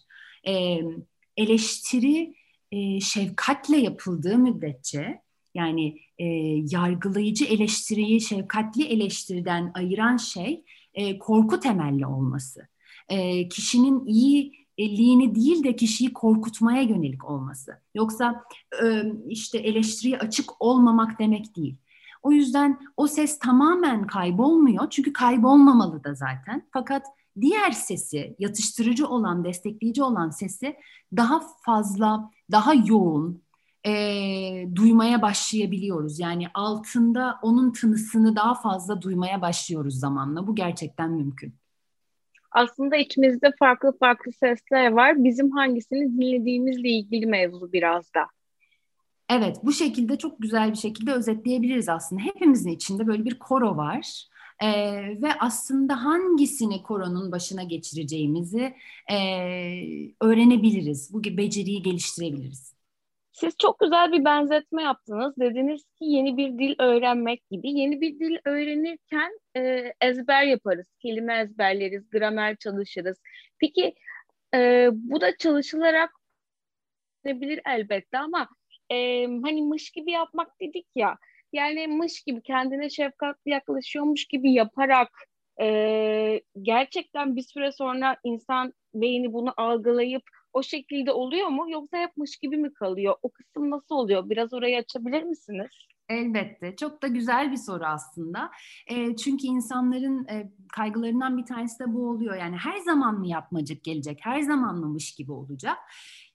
Ee, 0.47 0.79
eleştiri 1.37 2.35
e, 2.71 2.99
şefkatle 2.99 3.77
yapıldığı 3.77 4.37
müddetçe 4.37 5.21
yani 5.53 5.99
e, 6.17 6.25
yargılayıcı 6.71 7.45
eleştiriyi 7.45 8.21
şefkatli 8.21 8.85
eleştiriden 8.85 9.71
ayıran 9.73 10.17
şey 10.17 10.63
e, 10.93 11.19
korku 11.19 11.59
temelli 11.59 12.05
olması. 12.05 12.67
E, 13.09 13.49
kişinin 13.49 14.05
iyi 14.05 14.58
liğini 14.87 15.35
değil 15.35 15.63
de 15.63 15.75
kişiyi 15.75 16.13
korkutmaya 16.13 16.81
yönelik 16.81 17.25
olması. 17.25 17.71
Yoksa 17.95 18.43
e, 18.83 19.03
işte 19.27 19.57
eleştiriye 19.57 20.17
açık 20.17 20.61
olmamak 20.61 21.19
demek 21.19 21.55
değil. 21.55 21.77
O 22.23 22.31
yüzden 22.31 22.79
o 22.97 23.07
ses 23.07 23.39
tamamen 23.39 24.07
kaybolmuyor 24.07 24.89
çünkü 24.89 25.13
kaybolmamalı 25.13 26.03
da 26.03 26.13
zaten. 26.13 26.67
Fakat 26.73 27.05
diğer 27.41 27.71
sesi, 27.71 28.35
yatıştırıcı 28.39 29.07
olan, 29.07 29.43
destekleyici 29.43 30.03
olan 30.03 30.29
sesi 30.29 30.75
daha 31.15 31.41
fazla, 31.65 32.31
daha 32.51 32.73
yoğun 32.73 33.43
e, 33.85 33.91
duymaya 34.75 35.21
başlayabiliyoruz. 35.21 36.19
Yani 36.19 36.47
altında 36.53 37.39
onun 37.41 37.71
tınısını 37.71 38.35
daha 38.35 38.55
fazla 38.55 39.01
duymaya 39.01 39.41
başlıyoruz 39.41 39.99
zamanla. 39.99 40.47
Bu 40.47 40.55
gerçekten 40.55 41.11
mümkün 41.11 41.58
aslında 42.51 42.95
içimizde 42.95 43.51
farklı 43.59 43.97
farklı 43.97 44.31
sesler 44.31 44.91
var. 44.91 45.23
Bizim 45.23 45.51
hangisini 45.51 46.17
dinlediğimizle 46.17 46.89
ilgili 46.89 47.25
mevzu 47.25 47.73
biraz 47.73 48.13
da. 48.13 48.21
Evet, 49.29 49.57
bu 49.63 49.71
şekilde 49.73 50.17
çok 50.17 50.41
güzel 50.41 50.71
bir 50.71 50.77
şekilde 50.77 51.13
özetleyebiliriz 51.13 51.89
aslında. 51.89 52.21
Hepimizin 52.21 52.71
içinde 52.71 53.07
böyle 53.07 53.25
bir 53.25 53.39
koro 53.39 53.77
var. 53.77 54.25
Ee, 54.63 54.71
ve 55.21 55.33
aslında 55.39 56.05
hangisini 56.05 56.83
koronun 56.83 57.31
başına 57.31 57.63
geçireceğimizi 57.63 58.75
e, 59.11 59.15
öğrenebiliriz. 60.21 61.13
Bu 61.13 61.23
beceriyi 61.23 61.81
geliştirebiliriz. 61.81 62.78
Siz 63.31 63.57
çok 63.57 63.79
güzel 63.79 64.11
bir 64.11 64.25
benzetme 64.25 64.83
yaptınız. 64.83 65.33
Dediniz 65.39 65.83
ki 65.83 66.05
yeni 66.05 66.37
bir 66.37 66.57
dil 66.59 66.75
öğrenmek 66.79 67.49
gibi. 67.51 67.71
Yeni 67.71 68.01
bir 68.01 68.19
dil 68.19 68.37
öğrenirken 68.45 69.39
e, 69.55 69.93
ezber 70.01 70.43
yaparız. 70.43 70.87
Kelime 70.99 71.39
ezberleriz, 71.39 72.09
gramer 72.09 72.55
çalışırız. 72.55 73.17
Peki 73.59 73.95
e, 74.55 74.89
bu 74.93 75.21
da 75.21 75.37
çalışılarak 75.37 76.11
bilir 77.25 77.61
elbette 77.65 78.17
ama 78.17 78.49
e, 78.91 79.25
hani 79.25 79.61
mış 79.61 79.91
gibi 79.91 80.11
yapmak 80.11 80.59
dedik 80.61 80.87
ya. 80.95 81.17
Yani 81.53 81.87
mış 81.87 82.23
gibi 82.23 82.41
kendine 82.41 82.89
şefkatli 82.89 83.51
yaklaşıyormuş 83.51 84.25
gibi 84.25 84.53
yaparak 84.53 85.09
e, 85.61 86.41
gerçekten 86.61 87.35
bir 87.35 87.41
süre 87.41 87.71
sonra 87.71 88.17
insan 88.23 88.73
beyni 88.93 89.33
bunu 89.33 89.53
algılayıp 89.57 90.23
o 90.53 90.63
şekilde 90.63 91.11
oluyor 91.11 91.47
mu 91.47 91.71
yoksa 91.71 91.97
yapmış 91.97 92.37
gibi 92.37 92.57
mi 92.57 92.73
kalıyor? 92.73 93.15
O 93.21 93.29
kısım 93.29 93.69
nasıl 93.69 93.95
oluyor? 93.95 94.29
Biraz 94.29 94.53
orayı 94.53 94.77
açabilir 94.77 95.23
misiniz? 95.23 95.67
Elbette. 96.09 96.75
Çok 96.75 97.01
da 97.01 97.07
güzel 97.07 97.51
bir 97.51 97.57
soru 97.57 97.85
aslında. 97.85 98.51
E, 98.87 99.15
çünkü 99.15 99.47
insanların 99.47 100.27
e, 100.27 100.51
kaygılarından 100.73 101.37
bir 101.37 101.45
tanesi 101.45 101.79
de 101.79 101.93
bu 101.93 102.09
oluyor. 102.09 102.35
Yani 102.35 102.55
her 102.57 102.77
zaman 102.77 103.19
mı 103.19 103.27
yapmacık 103.27 103.83
gelecek? 103.83 104.19
Her 104.21 104.41
zaman 104.41 104.75
mımış 104.75 105.15
gibi 105.15 105.31
olacak? 105.31 105.77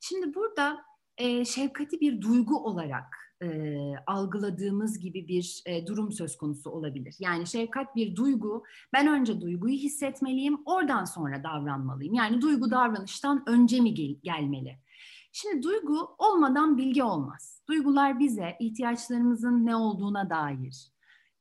Şimdi 0.01 0.35
burada 0.35 0.85
e, 1.19 1.45
şefkati 1.45 2.01
bir 2.01 2.21
duygu 2.21 2.57
olarak 2.65 3.25
e, 3.43 3.79
algıladığımız 4.07 4.99
gibi 4.99 5.29
bir 5.29 5.63
e, 5.67 5.87
durum 5.87 6.13
söz 6.13 6.37
konusu 6.37 6.71
olabilir. 6.71 7.17
Yani 7.19 7.47
şefkat 7.47 7.97
bir 7.97 8.17
duygu. 8.17 8.65
Ben 8.93 9.07
önce 9.07 9.41
duyguyu 9.41 9.75
hissetmeliyim, 9.75 10.59
oradan 10.65 11.05
sonra 11.05 11.45
davranmalıyım. 11.45 12.15
Yani 12.15 12.41
duygu 12.41 12.71
davranıştan 12.71 13.43
önce 13.47 13.81
mi 13.81 13.95
gel- 13.95 14.17
gelmeli? 14.23 14.79
Şimdi 15.33 15.63
duygu 15.63 16.15
olmadan 16.19 16.79
bilgi 16.79 17.03
olmaz. 17.03 17.63
Duygular 17.69 18.19
bize 18.19 18.57
ihtiyaçlarımızın 18.61 19.67
ne 19.67 19.77
olduğuna 19.77 20.31
dair, 20.31 20.89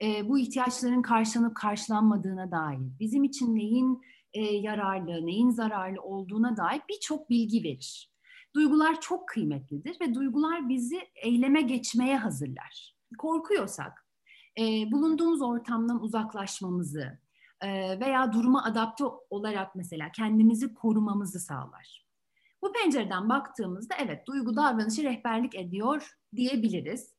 e, 0.01 0.29
bu 0.29 0.39
ihtiyaçların 0.39 1.01
karşılanıp 1.01 1.55
karşılanmadığına 1.55 2.51
dair, 2.51 2.79
bizim 2.99 3.23
için 3.23 3.55
neyin 3.55 4.01
e, 4.33 4.41
yararlı, 4.41 5.25
neyin 5.25 5.49
zararlı 5.49 6.01
olduğuna 6.01 6.57
dair 6.57 6.81
birçok 6.89 7.29
bilgi 7.29 7.63
verir. 7.63 8.12
Duygular 8.55 9.01
çok 9.01 9.27
kıymetlidir 9.27 9.99
ve 10.01 10.13
duygular 10.13 10.69
bizi 10.69 11.01
eyleme 11.15 11.61
geçmeye 11.61 12.17
hazırlar. 12.17 12.95
Korkuyorsak, 13.17 14.07
e, 14.59 14.63
bulunduğumuz 14.91 15.41
ortamdan 15.41 16.03
uzaklaşmamızı 16.03 17.19
e, 17.61 17.99
veya 17.99 18.33
duruma 18.33 18.63
adapte 18.63 19.03
olarak 19.29 19.75
mesela 19.75 20.11
kendimizi 20.11 20.73
korumamızı 20.73 21.39
sağlar. 21.39 22.05
Bu 22.61 22.73
pencereden 22.73 23.29
baktığımızda 23.29 23.95
evet 23.99 24.27
duygu 24.27 24.55
davranışı 24.55 25.03
rehberlik 25.03 25.55
ediyor 25.55 26.17
diyebiliriz. 26.35 27.13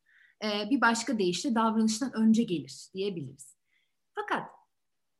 E, 0.44 0.70
bir 0.70 0.80
başka 0.80 1.18
deyişle 1.18 1.54
davranıştan 1.54 2.12
önce 2.12 2.42
gelir 2.42 2.88
diyebiliriz. 2.94 3.56
Fakat 4.14 4.50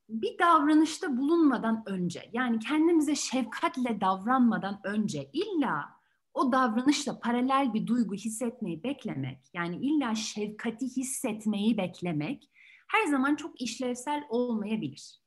bir 0.09 0.38
davranışta 0.38 1.16
bulunmadan 1.16 1.83
önce 1.87 2.30
yani 2.33 2.59
kendimize 2.59 3.14
şefkatle 3.14 4.00
davranmadan 4.00 4.80
önce 4.85 5.30
illa 5.33 5.94
o 6.34 6.52
davranışla 6.52 7.20
paralel 7.20 7.74
bir 7.74 7.86
duygu 7.86 8.14
hissetmeyi 8.14 8.82
beklemek, 8.82 9.38
yani 9.54 9.76
illa 9.76 10.14
şefkati 10.14 10.96
hissetmeyi 10.96 11.76
beklemek 11.76 12.50
her 12.88 13.06
zaman 13.06 13.36
çok 13.36 13.60
işlevsel 13.60 14.24
olmayabilir. 14.28 15.20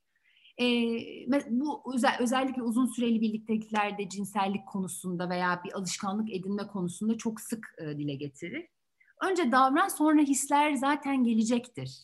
Ee, 0.59 0.65
bu 1.49 1.93
özel, 1.95 2.17
özellikle 2.19 2.61
uzun 2.61 2.85
süreli 2.85 3.21
birlikteliklerde 3.21 4.09
cinsellik 4.09 4.67
konusunda 4.67 5.29
veya 5.29 5.61
bir 5.65 5.73
alışkanlık 5.73 6.33
edinme 6.33 6.67
konusunda 6.67 7.17
çok 7.17 7.41
sık 7.41 7.75
e, 7.77 7.97
dile 7.97 8.15
getirir. 8.15 8.67
Önce 9.23 9.51
davran 9.51 9.87
sonra 9.87 10.21
hisler 10.21 10.73
zaten 10.73 11.23
gelecektir 11.23 11.97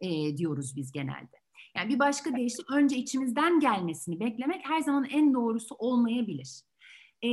e, 0.00 0.36
diyoruz 0.36 0.76
biz 0.76 0.92
genelde. 0.92 1.40
Yani 1.76 1.94
bir 1.94 1.98
başka 1.98 2.36
deyişle 2.36 2.64
önce 2.72 2.96
içimizden 2.96 3.60
gelmesini 3.60 4.20
beklemek 4.20 4.68
her 4.68 4.80
zaman 4.80 5.04
en 5.04 5.34
doğrusu 5.34 5.74
olmayabilir. 5.74 6.62
E, 7.24 7.28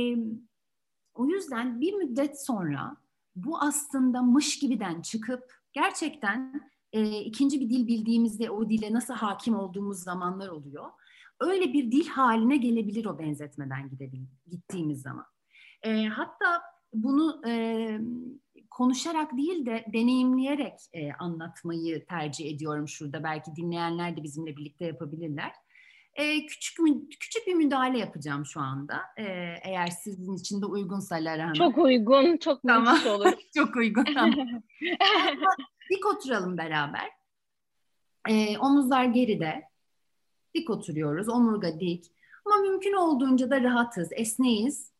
o 1.18 1.26
yüzden 1.26 1.80
bir 1.80 1.94
müddet 1.94 2.44
sonra 2.44 2.96
bu 3.36 3.58
aslında 3.60 4.22
mış 4.22 4.58
gibiden 4.58 5.02
çıkıp 5.02 5.42
gerçekten 5.72 6.62
e, 6.92 7.20
ikinci 7.20 7.60
bir 7.60 7.70
dil 7.70 7.86
bildiğimizde 7.86 8.50
o 8.50 8.68
dile 8.68 8.92
nasıl 8.92 9.14
hakim 9.14 9.56
olduğumuz 9.58 9.98
zamanlar 9.98 10.48
oluyor. 10.48 10.90
Öyle 11.40 11.72
bir 11.72 11.92
dil 11.92 12.08
haline 12.08 12.56
gelebilir 12.56 13.04
o 13.04 13.18
benzetmeden 13.18 13.90
gittiğimiz 14.46 15.02
zaman. 15.02 15.26
E, 15.82 16.06
hatta 16.06 16.62
bunu 16.92 17.42
e, 17.48 18.00
konuşarak 18.70 19.36
değil 19.36 19.66
de 19.66 19.84
deneyimleyerek 19.92 20.74
e, 20.92 21.12
anlatmayı 21.12 22.06
tercih 22.06 22.54
ediyorum 22.54 22.88
şurada. 22.88 23.24
Belki 23.24 23.56
dinleyenler 23.56 24.16
de 24.16 24.22
bizimle 24.22 24.56
birlikte 24.56 24.84
yapabilirler. 24.84 25.52
E, 26.14 26.46
küçük 26.46 26.78
küçük 27.20 27.46
bir 27.46 27.54
müdahale 27.54 27.98
yapacağım 27.98 28.46
şu 28.46 28.60
anda. 28.60 29.00
E, 29.16 29.24
eğer 29.62 29.86
sizin 29.86 30.34
için 30.34 30.62
de 30.62 30.66
uygunsa 30.66 31.14
Lara. 31.14 31.52
Çok 31.54 31.78
uygun, 31.78 32.36
çok 32.36 32.62
tamam. 32.66 32.98
olur. 33.06 33.32
çok 33.54 33.76
uygun. 33.76 34.04
Tamam. 34.04 34.34
dik 35.90 36.06
oturalım 36.06 36.58
beraber. 36.58 37.10
E, 38.28 38.58
omuzlar 38.58 39.04
geride. 39.04 39.62
Dik 40.54 40.70
oturuyoruz, 40.70 41.28
omurga 41.28 41.80
dik. 41.80 42.12
Ama 42.44 42.56
mümkün 42.56 42.92
olduğunca 42.92 43.50
da 43.50 43.62
rahatız, 43.62 44.08
esneyiz. 44.12 44.92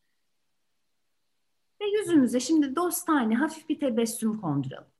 Ve 1.81 1.85
yüzümüze 1.85 2.39
şimdi 2.39 2.75
dostane 2.75 3.35
hafif 3.35 3.69
bir 3.69 3.79
tebessüm 3.79 4.41
konduralım. 4.41 4.91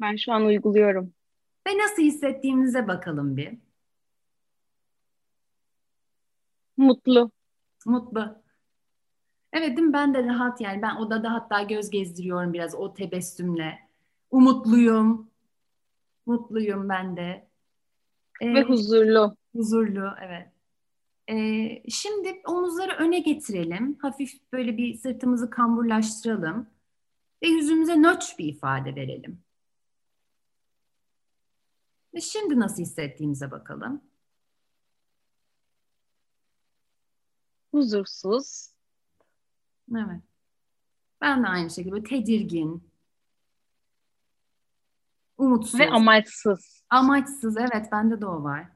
Ben 0.00 0.16
şu 0.16 0.32
an 0.32 0.44
uyguluyorum. 0.44 1.14
Ve 1.70 1.78
nasıl 1.78 2.02
hissettiğimize 2.02 2.88
bakalım 2.88 3.36
bir. 3.36 3.58
Mutlu. 6.76 7.30
Mutlu. 7.86 8.42
Evet 9.52 9.76
değil 9.76 9.88
mi? 9.88 9.92
Ben 9.92 10.14
de 10.14 10.24
rahat 10.24 10.60
yani. 10.60 10.82
Ben 10.82 10.96
odada 10.96 11.32
hatta 11.32 11.62
göz 11.62 11.90
gezdiriyorum 11.90 12.52
biraz 12.52 12.74
o 12.74 12.94
tebessümle. 12.94 13.78
Umutluyum. 14.30 15.30
Mutluyum 16.26 16.88
ben 16.88 17.16
de. 17.16 17.48
Ee, 18.40 18.54
Ve 18.54 18.62
huzurlu. 18.62 19.36
Huzurlu, 19.56 20.10
evet. 20.22 20.48
Ee, 21.30 21.82
şimdi 21.90 22.42
omuzları 22.46 22.92
öne 22.92 23.18
getirelim. 23.18 23.98
Hafif 24.02 24.52
böyle 24.52 24.76
bir 24.76 24.94
sırtımızı 24.94 25.50
kamburlaştıralım. 25.50 26.66
Ve 27.42 27.48
yüzümüze 27.48 28.02
nötr 28.02 28.34
bir 28.38 28.44
ifade 28.44 28.94
verelim. 28.94 29.42
Ve 32.14 32.20
şimdi 32.20 32.60
nasıl 32.60 32.82
hissettiğimize 32.82 33.50
bakalım. 33.50 34.02
Huzursuz. 37.72 38.70
Evet. 39.96 40.22
Ben 41.20 41.42
de 41.42 41.46
aynı 41.48 41.70
şekilde 41.70 42.02
tedirgin, 42.02 42.90
umutsuz. 45.38 45.80
Ve 45.80 45.90
amaçsız. 45.90 46.84
Amaçsız 46.90 47.56
evet 47.56 47.92
bende 47.92 48.20
de 48.20 48.26
o 48.26 48.42
var. 48.42 48.68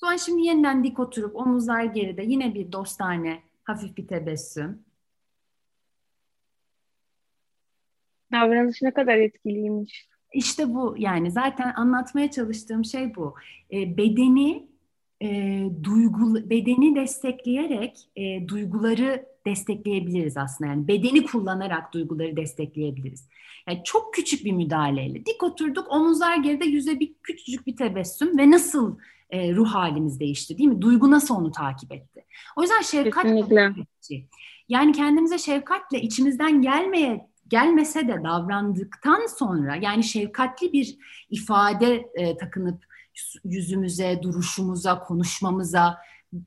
Sonra 0.00 0.18
şimdi 0.18 0.42
yeniden 0.42 0.84
dik 0.84 0.98
oturup 0.98 1.36
omuzlar 1.36 1.84
geride 1.84 2.22
yine 2.22 2.54
bir 2.54 2.72
dostane 2.72 3.42
hafif 3.64 3.96
bir 3.96 4.08
tebessüm. 4.08 4.84
Davranış 8.32 8.82
ne 8.82 8.94
kadar 8.94 9.16
etkiliymiş. 9.16 10.08
İşte 10.32 10.74
bu 10.74 10.94
yani 10.98 11.30
zaten 11.30 11.72
anlatmaya 11.76 12.30
çalıştığım 12.30 12.84
şey 12.84 13.14
bu. 13.16 13.34
E, 13.72 13.96
bedeni 13.96 14.68
e, 15.22 15.28
duygu 15.82 16.50
bedeni 16.50 16.94
destekleyerek 16.94 18.08
e, 18.16 18.48
duyguları 18.48 19.26
destekleyebiliriz 19.46 20.36
aslında. 20.36 20.70
Yani 20.70 20.88
bedeni 20.88 21.26
kullanarak 21.26 21.92
duyguları 21.94 22.36
destekleyebiliriz. 22.36 23.28
Yani 23.68 23.80
çok 23.84 24.14
küçük 24.14 24.44
bir 24.44 24.52
müdahaleyle 24.52 25.26
dik 25.26 25.42
oturduk, 25.42 25.92
omuzlar 25.92 26.36
geride 26.36 26.64
yüze 26.64 27.00
bir 27.00 27.14
küçücük 27.22 27.66
bir 27.66 27.76
tebessüm 27.76 28.38
ve 28.38 28.50
nasıl 28.50 28.98
e, 29.30 29.54
ruh 29.54 29.68
halimiz 29.68 30.20
değişti 30.20 30.58
değil 30.58 30.68
mi? 30.68 30.82
Duygu 30.82 31.10
nasıl 31.10 31.34
onu 31.34 31.52
takip 31.52 31.92
etti? 31.92 32.24
O 32.56 32.62
yüzden 32.62 32.82
şefkat 32.82 33.26
yani 34.68 34.92
kendimize 34.92 35.38
şefkatle 35.38 36.00
içimizden 36.00 36.62
gelmeye 36.62 37.28
gelmese 37.48 38.08
de 38.08 38.24
davrandıktan 38.24 39.26
sonra 39.26 39.76
yani 39.76 40.04
şefkatli 40.04 40.72
bir 40.72 40.98
ifade 41.30 42.10
e, 42.14 42.36
takınıp 42.36 42.84
yüzümüze, 43.44 44.20
duruşumuza, 44.22 45.00
konuşmamıza 45.00 45.98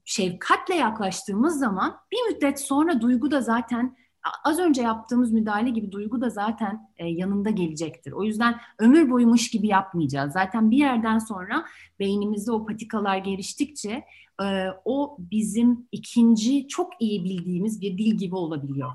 şefkatle 0.05 0.75
yaklaştığımız 0.75 1.59
zaman 1.59 1.97
bir 2.11 2.33
müddet 2.33 2.59
sonra 2.59 3.01
duygu 3.01 3.31
da 3.31 3.41
zaten 3.41 3.95
az 4.43 4.59
önce 4.59 4.81
yaptığımız 4.81 5.31
müdahale 5.31 5.69
gibi 5.69 5.91
duygu 5.91 6.21
da 6.21 6.29
zaten 6.29 6.89
e, 6.97 7.07
yanında 7.07 7.49
gelecektir. 7.49 8.11
O 8.11 8.23
yüzden 8.23 8.55
ömür 8.79 9.09
boyumuş 9.09 9.49
gibi 9.49 9.67
yapmayacağız. 9.67 10.33
Zaten 10.33 10.71
bir 10.71 10.77
yerden 10.77 11.19
sonra 11.19 11.65
beynimizde 11.99 12.51
o 12.51 12.65
patikalar 12.65 13.17
geliştikçe 13.17 14.03
e, 14.43 14.67
o 14.85 15.17
bizim 15.19 15.87
ikinci 15.91 16.67
çok 16.67 16.91
iyi 16.99 17.23
bildiğimiz 17.23 17.81
bir 17.81 17.97
dil 17.97 18.17
gibi 18.17 18.35
olabiliyor. 18.35 18.91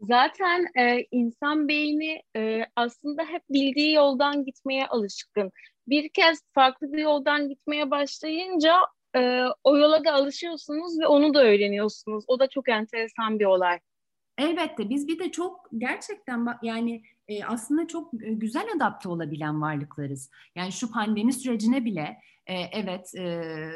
Zaten 0.00 0.66
e, 0.78 1.06
insan 1.10 1.68
beyni 1.68 2.22
e, 2.36 2.64
aslında 2.76 3.24
hep 3.24 3.42
bildiği 3.50 3.92
yoldan 3.94 4.44
gitmeye 4.44 4.86
alışkın. 4.86 5.50
Bir 5.88 6.08
kez 6.08 6.42
farklı 6.54 6.92
bir 6.92 6.98
yoldan 6.98 7.48
gitmeye 7.48 7.90
başlayınca 7.90 8.76
e, 9.16 9.44
o 9.64 9.76
yola 9.76 10.04
da 10.04 10.12
alışıyorsunuz 10.12 11.00
ve 11.00 11.06
onu 11.06 11.34
da 11.34 11.44
öğreniyorsunuz. 11.44 12.24
O 12.28 12.40
da 12.40 12.48
çok 12.48 12.68
enteresan 12.68 13.38
bir 13.38 13.44
olay. 13.44 13.78
Elbette 14.38 14.90
biz 14.90 15.08
bir 15.08 15.18
de 15.18 15.30
çok 15.30 15.68
gerçekten 15.78 16.46
yani 16.62 17.02
e, 17.28 17.44
aslında 17.44 17.86
çok 17.86 18.10
güzel 18.12 18.66
adapte 18.76 19.08
olabilen 19.08 19.60
varlıklarız. 19.62 20.30
Yani 20.56 20.72
şu 20.72 20.92
pandemi 20.92 21.32
sürecine 21.32 21.84
bile 21.84 22.16
e, 22.46 22.54
evet 22.54 23.14
e, 23.14 23.70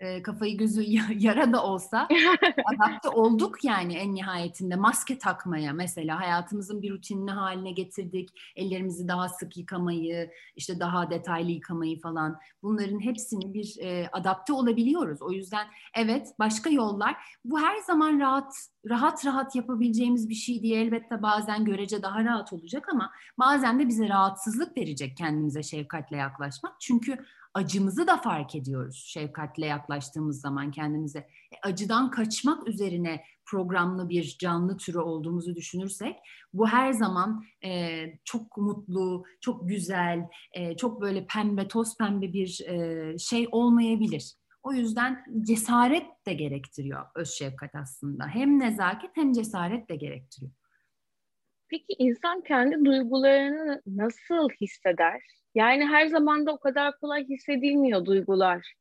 e, 0.00 0.22
kafayı 0.22 0.56
gözü 0.56 0.82
yara 1.18 1.52
da 1.52 1.64
olsa 1.64 2.08
adapte 2.64 3.08
olduk 3.08 3.64
yani 3.64 3.94
en 3.94 4.14
nihayetinde 4.14 4.76
maske 4.76 5.18
takmaya 5.18 5.72
mesela 5.72 6.20
hayatımızın 6.20 6.82
bir 6.82 6.90
rutinini 6.90 7.30
haline 7.30 7.72
getirdik. 7.72 8.28
Ellerimizi 8.56 9.08
daha 9.08 9.28
sık 9.28 9.56
yıkamayı, 9.56 10.30
işte 10.56 10.80
daha 10.80 11.10
detaylı 11.10 11.50
yıkamayı 11.50 12.00
falan 12.00 12.38
bunların 12.62 13.00
hepsini 13.00 13.54
bir 13.54 13.76
e, 13.80 14.08
adapte 14.12 14.52
olabiliyoruz. 14.52 15.22
O 15.22 15.32
yüzden 15.32 15.66
evet 15.94 16.28
başka 16.38 16.70
yollar 16.70 17.16
bu 17.44 17.60
her 17.60 17.78
zaman 17.78 18.20
rahat 18.20 18.54
rahat 18.88 19.26
rahat 19.26 19.56
yapabileceğimiz 19.56 20.28
bir 20.28 20.34
şey 20.34 20.62
diye 20.62 20.80
elbette 20.80 21.22
bazen 21.22 21.64
görece 21.64 22.02
daha 22.02 22.24
rahat 22.24 22.52
olacak 22.52 22.88
ama 22.92 23.12
bazen 23.38 23.80
de 23.80 23.88
bize 23.88 24.08
rahatsızlık 24.08 24.76
verecek 24.76 25.16
kendimize 25.16 25.62
şefkatle 25.62 26.16
yaklaşmak. 26.16 26.80
Çünkü 26.80 27.18
acımızı 27.54 28.06
da 28.06 28.16
fark 28.16 28.54
ediyoruz 28.54 29.04
şefkatle 29.06 29.66
yaklaştığımız 29.66 30.40
zaman 30.40 30.70
kendimize. 30.70 31.18
E, 31.18 31.56
acıdan 31.62 32.10
kaçmak 32.10 32.68
üzerine 32.68 33.24
programlı 33.46 34.08
bir 34.08 34.36
canlı 34.40 34.76
türü 34.76 34.98
olduğumuzu 34.98 35.56
düşünürsek 35.56 36.16
bu 36.52 36.68
her 36.68 36.92
zaman 36.92 37.44
e, 37.64 38.04
çok 38.24 38.56
mutlu, 38.56 39.24
çok 39.40 39.68
güzel, 39.68 40.28
e, 40.52 40.76
çok 40.76 41.00
böyle 41.00 41.26
pembe, 41.26 41.68
toz 41.68 41.96
pembe 41.96 42.32
bir 42.32 42.60
e, 42.66 43.18
şey 43.18 43.48
olmayabilir. 43.52 44.34
O 44.62 44.72
yüzden 44.72 45.24
cesaret 45.46 46.06
de 46.26 46.32
gerektiriyor 46.34 47.06
öz 47.14 47.30
şefkat 47.30 47.74
aslında. 47.74 48.26
Hem 48.26 48.58
nezaket 48.58 49.10
hem 49.14 49.32
cesaret 49.32 49.88
de 49.88 49.96
gerektiriyor. 49.96 50.52
Peki 51.70 51.94
insan 51.98 52.40
kendi 52.40 52.84
duygularını 52.84 53.82
nasıl 53.86 54.48
hisseder? 54.60 55.20
Yani 55.54 55.86
her 55.86 56.06
zaman 56.06 56.46
da 56.46 56.52
o 56.52 56.58
kadar 56.58 56.98
kolay 56.98 57.28
hissedilmiyor 57.28 58.04
duygular. 58.04 58.74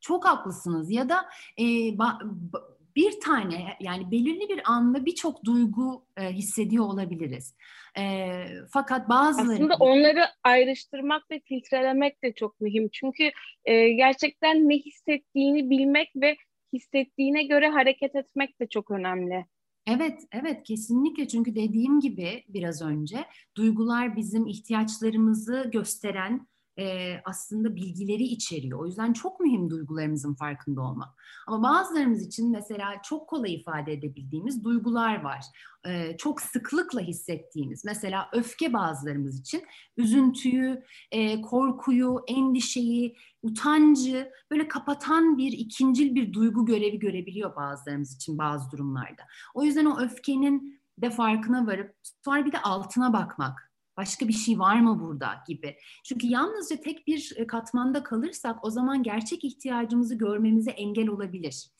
Çok 0.00 0.26
haklısınız 0.26 0.90
ya 0.90 1.08
da 1.08 1.16
e, 1.60 1.64
ba, 1.98 2.18
ba, 2.24 2.58
bir 2.96 3.20
tane 3.20 3.76
yani 3.80 4.10
belirli 4.10 4.48
bir 4.48 4.60
anda 4.64 5.06
birçok 5.06 5.44
duygu 5.44 6.06
e, 6.16 6.28
hissediyor 6.28 6.84
olabiliriz. 6.84 7.56
E, 7.98 8.28
fakat 8.72 9.08
bazıları... 9.08 9.54
Aslında 9.54 9.74
onları 9.74 10.24
ayrıştırmak 10.44 11.30
ve 11.30 11.40
filtrelemek 11.40 12.22
de 12.22 12.32
çok 12.32 12.60
mühim. 12.60 12.88
Çünkü 12.92 13.30
e, 13.64 13.88
gerçekten 13.88 14.68
ne 14.68 14.74
hissettiğini 14.74 15.70
bilmek 15.70 16.10
ve 16.16 16.36
hissettiğine 16.72 17.42
göre 17.42 17.68
hareket 17.68 18.16
etmek 18.16 18.60
de 18.60 18.66
çok 18.66 18.90
önemli. 18.90 19.46
Evet, 19.86 20.20
evet 20.32 20.62
kesinlikle. 20.62 21.28
Çünkü 21.28 21.54
dediğim 21.54 22.00
gibi 22.00 22.44
biraz 22.48 22.82
önce 22.82 23.24
duygular 23.56 24.16
bizim 24.16 24.46
ihtiyaçlarımızı 24.46 25.70
gösteren 25.72 26.46
e, 26.78 27.16
aslında 27.24 27.76
bilgileri 27.76 28.22
içeriyor. 28.22 28.80
O 28.80 28.86
yüzden 28.86 29.12
çok 29.12 29.40
mühim 29.40 29.70
duygularımızın 29.70 30.34
farkında 30.34 30.80
olmak. 30.80 31.08
Ama 31.46 31.62
bazılarımız 31.62 32.22
için 32.22 32.50
mesela 32.50 33.02
çok 33.02 33.28
kolay 33.28 33.54
ifade 33.54 33.92
edebildiğimiz 33.92 34.64
duygular 34.64 35.22
var. 35.22 35.44
E, 35.86 36.16
çok 36.16 36.40
sıklıkla 36.40 37.00
hissettiğimiz. 37.00 37.84
Mesela 37.84 38.28
öfke 38.32 38.72
bazılarımız 38.72 39.40
için 39.40 39.62
üzüntüyü, 39.96 40.82
e, 41.10 41.40
korkuyu, 41.40 42.24
endişeyi, 42.28 43.16
utancı 43.42 44.32
böyle 44.50 44.68
kapatan 44.68 45.38
bir 45.38 45.52
ikincil 45.52 46.14
bir 46.14 46.32
duygu 46.32 46.66
görevi 46.66 46.98
görebiliyor 46.98 47.56
bazılarımız 47.56 48.14
için 48.14 48.38
bazı 48.38 48.70
durumlarda. 48.70 49.22
O 49.54 49.64
yüzden 49.64 49.84
o 49.84 50.00
öfkenin 50.00 50.80
de 50.98 51.10
farkına 51.10 51.66
varıp 51.66 51.94
sonra 52.24 52.46
bir 52.46 52.52
de 52.52 52.62
altına 52.62 53.12
bakmak 53.12 53.73
Başka 53.96 54.28
bir 54.28 54.32
şey 54.32 54.58
var 54.58 54.80
mı 54.80 55.00
burada 55.00 55.42
gibi. 55.48 55.76
Çünkü 56.04 56.26
yalnızca 56.26 56.76
tek 56.76 57.06
bir 57.06 57.32
e, 57.36 57.46
katmanda 57.46 58.02
kalırsak 58.02 58.64
o 58.64 58.70
zaman 58.70 59.02
gerçek 59.02 59.44
ihtiyacımızı 59.44 60.14
görmemize 60.14 60.70
engel 60.70 61.08
olabilir. 61.08 61.70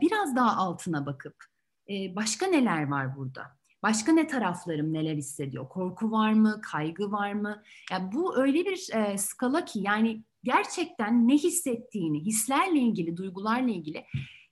Biraz 0.00 0.36
daha 0.36 0.56
altına 0.56 1.06
bakıp 1.06 1.44
e, 1.90 2.16
başka 2.16 2.46
neler 2.46 2.88
var 2.88 3.16
burada? 3.16 3.56
Başka 3.82 4.12
ne 4.12 4.26
taraflarım 4.26 4.92
neler 4.92 5.14
hissediyor? 5.14 5.68
Korku 5.68 6.10
var 6.10 6.32
mı? 6.32 6.60
Kaygı 6.62 7.12
var 7.12 7.32
mı? 7.32 7.62
Yani 7.90 8.12
bu 8.12 8.36
öyle 8.36 8.64
bir 8.64 8.88
e, 8.94 9.18
skala 9.18 9.64
ki 9.64 9.80
yani 9.82 10.24
gerçekten 10.44 11.28
ne 11.28 11.34
hissettiğini, 11.34 12.20
hislerle 12.20 12.78
ilgili, 12.78 13.16
duygularla 13.16 13.70
ilgili 13.70 14.04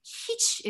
hiç 0.04 0.62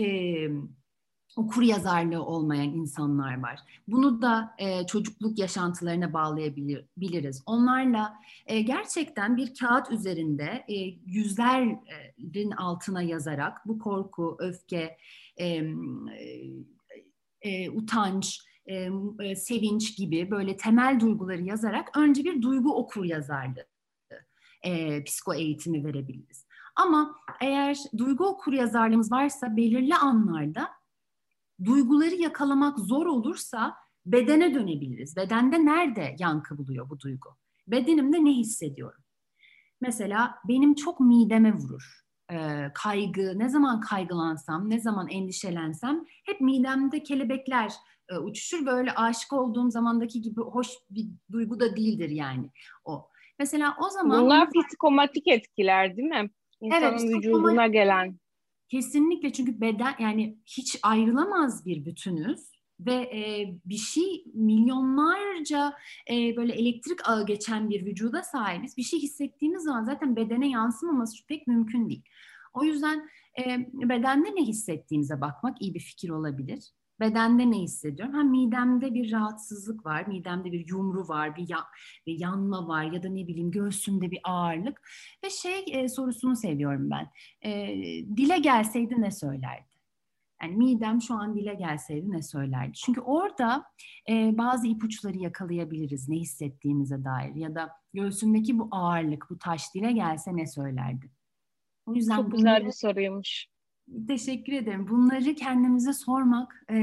okur 1.37 1.63
yazarlığı 1.63 2.25
olmayan 2.25 2.69
insanlar 2.69 3.43
var. 3.43 3.61
Bunu 3.89 4.23
da 4.23 4.55
e, 4.59 4.87
çocukluk 4.87 5.39
yaşantılarına 5.39 6.13
bağlayabiliriz. 6.13 7.43
Onlarla 7.47 8.15
e, 8.47 8.61
gerçekten 8.61 9.37
bir 9.37 9.55
kağıt 9.55 9.91
üzerinde 9.91 10.65
e, 10.69 10.75
yüzlerin 11.07 12.51
altına 12.51 13.03
yazarak 13.03 13.67
bu 13.67 13.79
korku, 13.79 14.37
öfke, 14.39 14.97
e, 15.41 15.63
e, 17.43 17.71
utanç, 17.71 18.41
e, 19.21 19.37
sevinç 19.37 19.97
gibi 19.97 20.31
böyle 20.31 20.57
temel 20.57 21.01
duyguları 21.01 21.43
yazarak 21.43 21.97
önce 21.97 22.25
bir 22.25 22.43
duygu 22.43 22.77
okur 22.77 23.05
yazarlığı 23.05 23.67
e, 24.63 25.05
psiko 25.05 25.35
eğitimi 25.35 25.85
verebiliriz. 25.85 26.47
Ama 26.77 27.17
eğer 27.41 27.77
duygu 27.99 28.27
okur 28.27 28.53
yazarlığımız 28.53 29.13
varsa 29.13 29.57
belirli 29.57 29.95
anlarda 29.95 30.69
duyguları 31.65 32.15
yakalamak 32.15 32.79
zor 32.79 33.07
olursa 33.07 33.75
bedene 34.07 34.55
dönebiliriz. 34.55 35.17
Bedende 35.17 35.65
nerede 35.65 36.17
yankı 36.19 36.59
buluyor 36.59 36.91
bu 36.91 37.01
duygu? 37.01 37.29
Bedenimde 37.69 38.25
ne 38.25 38.31
hissediyorum? 38.31 39.03
Mesela 39.81 40.35
benim 40.49 40.75
çok 40.75 41.01
mideme 41.01 41.53
vurur. 41.53 42.05
Ee, 42.33 42.71
kaygı, 42.75 43.39
ne 43.39 43.49
zaman 43.49 43.81
kaygılansam, 43.81 44.71
ne 44.71 44.81
zaman 44.81 45.09
endişelensem 45.09 46.05
hep 46.27 46.41
midemde 46.41 47.03
kelebekler 47.03 47.73
e, 48.09 48.19
uçuşur. 48.19 48.67
Böyle 48.67 48.93
aşık 48.93 49.33
olduğum 49.33 49.71
zamandaki 49.71 50.23
gibi 50.23 50.41
hoş 50.41 50.69
bir 50.91 51.07
duygu 51.33 51.61
da 51.61 51.77
değildir 51.77 52.09
yani 52.09 52.51
o. 52.85 53.09
Mesela 53.39 53.77
o 53.81 53.91
zaman... 53.91 54.25
Bunlar 54.25 54.49
psikomatik 54.51 55.29
etkiler 55.29 55.97
değil 55.97 56.09
mi? 56.09 56.31
İnsanın 56.61 56.83
evet, 56.83 57.03
vücuduna 57.03 57.67
gelen. 57.67 58.19
Kesinlikle 58.69 59.33
çünkü 59.33 59.61
beden 59.61 59.95
yani 59.99 60.39
hiç 60.47 60.79
ayrılamaz 60.83 61.67
bir 61.67 61.85
bütünüz 61.85 62.41
ve 62.81 62.95
e, 62.95 63.55
bir 63.65 63.77
şey 63.77 64.25
milyonlarca 64.35 65.75
e, 66.11 66.37
böyle 66.37 66.53
elektrik 66.53 67.09
ağı 67.09 67.27
geçen 67.27 67.71
bir 67.71 67.87
vücuda 67.87 68.23
sahibiz. 68.23 68.77
Bir 68.77 68.83
şey 68.83 69.01
hissettiğimiz 69.01 69.63
zaman 69.63 69.85
zaten 69.85 70.17
bedene 70.17 70.51
yansımaması 70.51 71.27
pek 71.27 71.47
mümkün 71.47 71.89
değil. 71.89 72.03
O 72.55 72.65
yüzden 72.65 73.09
e, 73.39 73.69
bedende 73.75 74.35
ne 74.35 74.43
hissettiğimize 74.43 75.21
bakmak 75.21 75.63
iyi 75.63 75.75
bir 75.75 75.81
fikir 75.81 76.11
olabilir. 76.11 76.71
Bedende 77.01 77.51
ne 77.51 77.59
hissediyorum? 77.59 78.15
Ha 78.15 78.23
midemde 78.23 78.95
bir 78.95 79.13
rahatsızlık 79.13 79.87
var, 79.87 80.07
midemde 80.07 80.53
bir 80.53 80.69
yumru 80.69 81.09
var, 81.09 81.37
bir, 81.37 81.49
ya, 81.49 81.59
bir 82.07 82.19
yanma 82.19 82.69
var 82.69 82.85
ya 82.85 83.03
da 83.03 83.09
ne 83.09 83.27
bileyim 83.27 83.51
göğsümde 83.51 84.11
bir 84.11 84.21
ağırlık. 84.25 84.89
Ve 85.25 85.31
şey 85.31 85.65
e, 85.73 85.89
sorusunu 85.89 86.37
seviyorum 86.37 86.91
ben. 86.91 87.11
E, 87.43 87.77
dile 88.17 88.39
gelseydi 88.39 88.95
ne 88.99 89.11
söylerdi? 89.11 89.75
Yani 90.43 90.57
midem 90.57 91.03
şu 91.03 91.15
an 91.15 91.37
dile 91.37 91.55
gelseydi 91.55 92.11
ne 92.11 92.23
söylerdi? 92.23 92.73
Çünkü 92.73 93.01
orada 93.01 93.65
e, 94.11 94.39
bazı 94.39 94.67
ipuçları 94.67 95.19
yakalayabiliriz 95.19 96.09
ne 96.09 96.17
hissettiğimize 96.17 97.05
dair 97.05 97.35
ya 97.35 97.55
da 97.55 97.71
göğsündeki 97.95 98.59
bu 98.59 98.69
ağırlık, 98.71 99.27
bu 99.31 99.39
taş 99.39 99.75
dile 99.75 99.93
gelse 99.93 100.37
ne 100.37 100.47
söylerdi? 100.47 101.11
O 101.87 101.95
yüzden 101.95 102.17
Çok 102.17 102.33
güzel 102.33 102.67
bir 102.67 102.73
soruymuş. 102.73 103.47
Teşekkür 104.09 104.53
ederim. 104.53 104.89
Bunları 104.89 105.35
kendimize 105.35 105.93
sormak 105.93 106.65
e, 106.71 106.77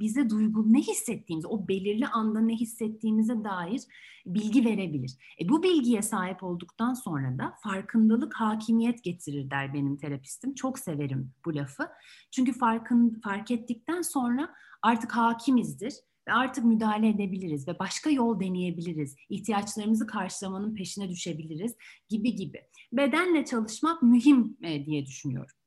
bize 0.00 0.30
duygu 0.30 0.72
ne 0.72 0.78
hissettiğimiz, 0.78 1.46
o 1.46 1.68
belirli 1.68 2.06
anda 2.06 2.40
ne 2.40 2.54
hissettiğimize 2.54 3.44
dair 3.44 3.82
bilgi 4.26 4.64
verebilir. 4.64 5.12
E, 5.40 5.48
bu 5.48 5.62
bilgiye 5.62 6.02
sahip 6.02 6.42
olduktan 6.42 6.94
sonra 6.94 7.38
da 7.38 7.54
farkındalık 7.62 8.34
hakimiyet 8.34 9.04
getirir 9.04 9.50
der 9.50 9.74
benim 9.74 9.96
terapistim. 9.96 10.54
Çok 10.54 10.78
severim 10.78 11.32
bu 11.44 11.54
lafı. 11.54 11.88
Çünkü 12.30 12.52
farkın 12.52 13.20
fark 13.24 13.50
ettikten 13.50 14.02
sonra 14.02 14.54
artık 14.82 15.12
hakimizdir 15.12 15.94
ve 16.28 16.32
artık 16.32 16.64
müdahale 16.64 17.08
edebiliriz 17.08 17.68
ve 17.68 17.78
başka 17.78 18.10
yol 18.10 18.40
deneyebiliriz. 18.40 19.16
İhtiyaçlarımızı 19.28 20.06
karşılamanın 20.06 20.74
peşine 20.74 21.08
düşebiliriz 21.08 21.76
gibi 22.08 22.34
gibi. 22.34 22.62
Bedenle 22.92 23.44
çalışmak 23.44 24.02
mühim 24.02 24.56
e, 24.62 24.86
diye 24.86 25.06
düşünüyorum. 25.06 25.59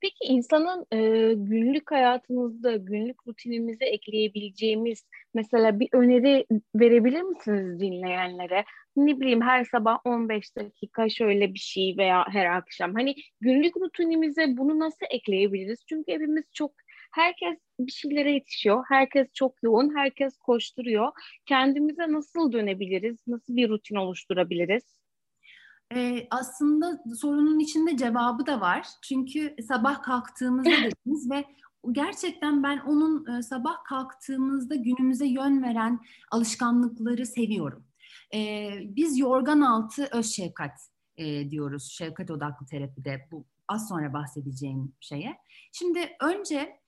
Peki 0.00 0.24
insanın 0.24 0.86
e, 0.92 0.98
günlük 1.34 1.90
hayatımızda, 1.90 2.76
günlük 2.76 3.26
rutinimize 3.28 3.84
ekleyebileceğimiz 3.84 5.06
mesela 5.34 5.80
bir 5.80 5.88
öneri 5.92 6.46
verebilir 6.74 7.22
misiniz 7.22 7.80
dinleyenlere? 7.80 8.64
Ne 8.96 9.20
bileyim 9.20 9.42
her 9.42 9.64
sabah 9.64 9.98
15 10.04 10.56
dakika 10.56 11.08
şöyle 11.08 11.54
bir 11.54 11.58
şey 11.58 11.94
veya 11.98 12.24
her 12.28 12.46
akşam. 12.46 12.94
Hani 12.94 13.14
günlük 13.40 13.76
rutinimize 13.76 14.46
bunu 14.56 14.78
nasıl 14.78 15.06
ekleyebiliriz? 15.10 15.84
Çünkü 15.88 16.12
hepimiz 16.12 16.44
çok 16.52 16.72
herkes 17.12 17.58
bir 17.80 17.92
şeylere 17.92 18.32
yetişiyor. 18.32 18.84
Herkes 18.88 19.32
çok 19.34 19.62
yoğun, 19.62 19.96
herkes 19.96 20.36
koşturuyor. 20.36 21.12
Kendimize 21.46 22.12
nasıl 22.12 22.52
dönebiliriz? 22.52 23.16
Nasıl 23.26 23.56
bir 23.56 23.68
rutin 23.68 23.96
oluşturabiliriz? 23.96 24.97
E, 25.94 26.26
aslında 26.30 27.02
sorunun 27.16 27.58
içinde 27.58 27.96
cevabı 27.96 28.46
da 28.46 28.60
var. 28.60 28.86
Çünkü 29.02 29.56
sabah 29.68 30.02
kalktığımızda 30.02 30.70
dediniz 31.06 31.30
ve 31.30 31.44
gerçekten 31.92 32.62
ben 32.62 32.78
onun 32.78 33.38
e, 33.38 33.42
sabah 33.42 33.84
kalktığımızda 33.84 34.74
günümüze 34.74 35.26
yön 35.26 35.62
veren 35.62 36.00
alışkanlıkları 36.30 37.26
seviyorum. 37.26 37.84
E, 38.34 38.70
biz 38.82 39.18
yorgan 39.18 39.60
altı 39.60 40.08
öz 40.12 40.26
şefkat 40.26 40.72
e, 41.16 41.50
diyoruz 41.50 41.90
şefkat 41.92 42.30
odaklı 42.30 42.66
terapide 42.66 43.28
bu 43.32 43.44
az 43.68 43.88
sonra 43.88 44.12
bahsedeceğim 44.12 44.92
şeye. 45.00 45.38
Şimdi 45.72 46.16
önce 46.20 46.78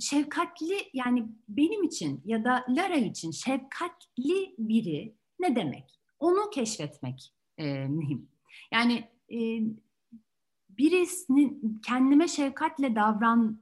şefkatli 0.00 0.78
yani 0.92 1.28
benim 1.48 1.82
için 1.82 2.22
ya 2.24 2.44
da 2.44 2.64
Lara 2.68 2.96
için 2.96 3.30
şefkatli 3.30 4.54
biri 4.58 5.14
ne 5.40 5.56
demek? 5.56 6.00
Onu 6.18 6.50
keşfetmek 6.50 7.35
e, 7.58 7.86
mühim. 7.88 8.28
Yani 8.72 9.08
e, 9.30 9.38
birisinin 10.68 11.80
kendime 11.86 12.28
şefkatle 12.28 12.94
davran 12.94 13.60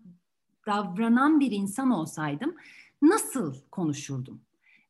davranan 0.66 1.40
bir 1.40 1.52
insan 1.52 1.90
olsaydım 1.90 2.54
nasıl 3.02 3.54
konuşurdum? 3.70 4.40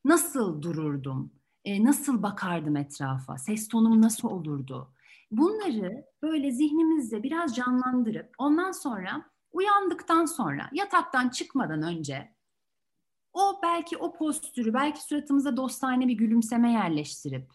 Nasıl 0.04 0.62
dururdum? 0.62 1.32
E, 1.64 1.84
nasıl 1.84 2.22
bakardım 2.22 2.76
etrafa? 2.76 3.38
Ses 3.38 3.68
tonum 3.68 4.02
nasıl 4.02 4.28
olurdu? 4.28 4.90
Bunları 5.30 6.04
böyle 6.22 6.50
zihnimizde 6.50 7.22
biraz 7.22 7.56
canlandırıp 7.56 8.34
ondan 8.38 8.72
sonra 8.72 9.30
uyandıktan 9.52 10.26
sonra 10.26 10.70
yataktan 10.72 11.28
çıkmadan 11.28 11.82
önce 11.82 12.34
o 13.32 13.60
belki 13.62 13.96
o 13.96 14.12
postürü, 14.12 14.74
belki 14.74 15.02
suratımıza 15.02 15.56
dostane 15.56 16.08
bir 16.08 16.12
gülümseme 16.12 16.72
yerleştirip 16.72 17.50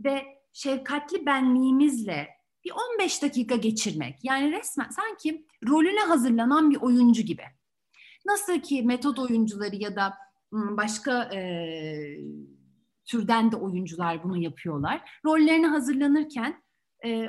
ve 0.00 0.41
şefkatli 0.52 1.26
benliğimizle 1.26 2.28
bir 2.64 2.72
15 2.94 3.22
dakika 3.22 3.56
geçirmek. 3.56 4.18
Yani 4.22 4.52
resmen 4.52 4.88
sanki 4.88 5.46
rolüne 5.68 6.00
hazırlanan 6.00 6.70
bir 6.70 6.76
oyuncu 6.76 7.22
gibi. 7.22 7.44
Nasıl 8.26 8.60
ki 8.60 8.82
metot 8.82 9.18
oyuncuları 9.18 9.76
ya 9.76 9.96
da 9.96 10.14
başka 10.52 11.22
e, 11.22 11.40
türden 13.04 13.52
de 13.52 13.56
oyuncular 13.56 14.24
bunu 14.24 14.36
yapıyorlar. 14.36 15.10
Rollerine 15.24 15.66
hazırlanırken 15.66 16.62
e, 17.04 17.28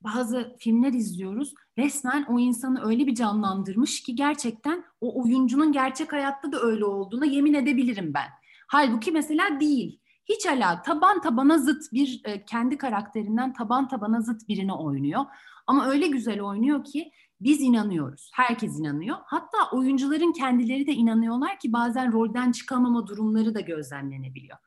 bazı 0.00 0.56
filmler 0.58 0.92
izliyoruz. 0.92 1.54
Resmen 1.78 2.24
o 2.28 2.38
insanı 2.38 2.86
öyle 2.86 3.06
bir 3.06 3.14
canlandırmış 3.14 4.02
ki 4.02 4.14
gerçekten 4.14 4.84
o 5.00 5.22
oyuncunun 5.22 5.72
gerçek 5.72 6.12
hayatta 6.12 6.52
da 6.52 6.60
öyle 6.60 6.84
olduğuna 6.84 7.26
yemin 7.26 7.54
edebilirim 7.54 8.14
ben. 8.14 8.28
Halbuki 8.68 9.12
mesela 9.12 9.60
değil. 9.60 10.00
Hiç 10.30 10.46
alak 10.46 10.84
taban 10.84 11.20
tabana 11.20 11.58
zıt 11.58 11.92
bir 11.92 12.20
e, 12.24 12.44
kendi 12.44 12.78
karakterinden 12.78 13.52
taban 13.52 13.88
tabana 13.88 14.20
zıt 14.20 14.48
birini 14.48 14.72
oynuyor. 14.72 15.24
Ama 15.66 15.88
öyle 15.88 16.06
güzel 16.06 16.40
oynuyor 16.40 16.84
ki 16.84 17.12
biz 17.40 17.60
inanıyoruz. 17.60 18.30
Herkes 18.34 18.78
inanıyor. 18.78 19.16
Hatta 19.24 19.58
oyuncuların 19.72 20.32
kendileri 20.32 20.86
de 20.86 20.92
inanıyorlar 20.92 21.58
ki 21.58 21.72
bazen 21.72 22.12
rolden 22.12 22.52
çıkamama 22.52 23.06
durumları 23.06 23.54
da 23.54 23.60
gözlemlenebiliyor. 23.60 24.58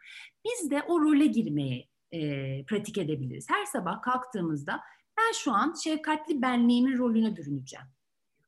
Biz 0.45 0.71
de 0.71 0.83
o 0.87 1.01
role 1.01 1.25
girmeyi 1.25 1.89
e, 2.11 2.19
pratik 2.65 2.97
edebiliriz. 2.97 3.49
Her 3.49 3.65
sabah 3.65 4.01
kalktığımızda 4.01 4.79
ben 5.17 5.31
şu 5.33 5.53
an 5.53 5.73
şefkatli 5.83 6.41
benliğimin 6.41 6.97
rolüne 6.97 7.35
bürüneceğim. 7.35 7.85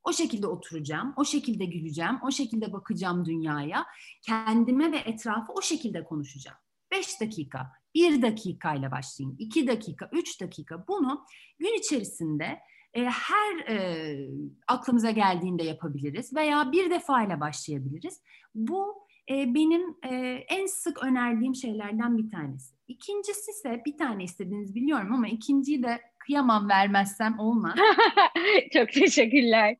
O 0.03 0.13
şekilde 0.13 0.47
oturacağım, 0.47 1.13
o 1.17 1.25
şekilde 1.25 1.65
güleceğim, 1.65 2.19
o 2.23 2.31
şekilde 2.31 2.73
bakacağım 2.73 3.25
dünyaya. 3.25 3.85
Kendime 4.21 4.91
ve 4.91 4.97
etrafı 4.97 5.53
o 5.53 5.61
şekilde 5.61 6.03
konuşacağım. 6.03 6.57
5 6.97 7.21
dakika, 7.21 7.71
1 7.95 8.21
dakikayla 8.21 8.91
başlayın, 8.91 9.35
2 9.39 9.67
dakika, 9.67 10.09
3 10.11 10.41
dakika 10.41 10.87
bunu 10.87 11.25
gün 11.59 11.79
içerisinde 11.79 12.59
e, 12.93 13.03
her 13.03 13.69
e, 13.69 14.29
aklımıza 14.67 15.11
geldiğinde 15.11 15.63
yapabiliriz 15.63 16.35
veya 16.35 16.71
bir 16.71 16.89
defa 16.89 17.23
ile 17.23 17.39
başlayabiliriz. 17.39 18.21
Bu 18.55 19.07
e, 19.29 19.53
benim 19.55 19.97
e, 20.03 20.15
en 20.49 20.65
sık 20.65 21.03
önerdiğim 21.03 21.55
şeylerden 21.55 22.17
bir 22.17 22.29
tanesi. 22.29 22.75
İkincisi 22.87 23.51
ise 23.51 23.81
bir 23.85 23.97
tane 23.97 24.23
istediğiniz 24.23 24.75
biliyorum 24.75 25.13
ama 25.13 25.27
ikinciyi 25.27 25.83
de 25.83 26.01
kıyamam 26.19 26.69
vermezsem 26.69 27.39
olmaz. 27.39 27.75
Çok 28.73 28.89
teşekkürler. 28.91 29.77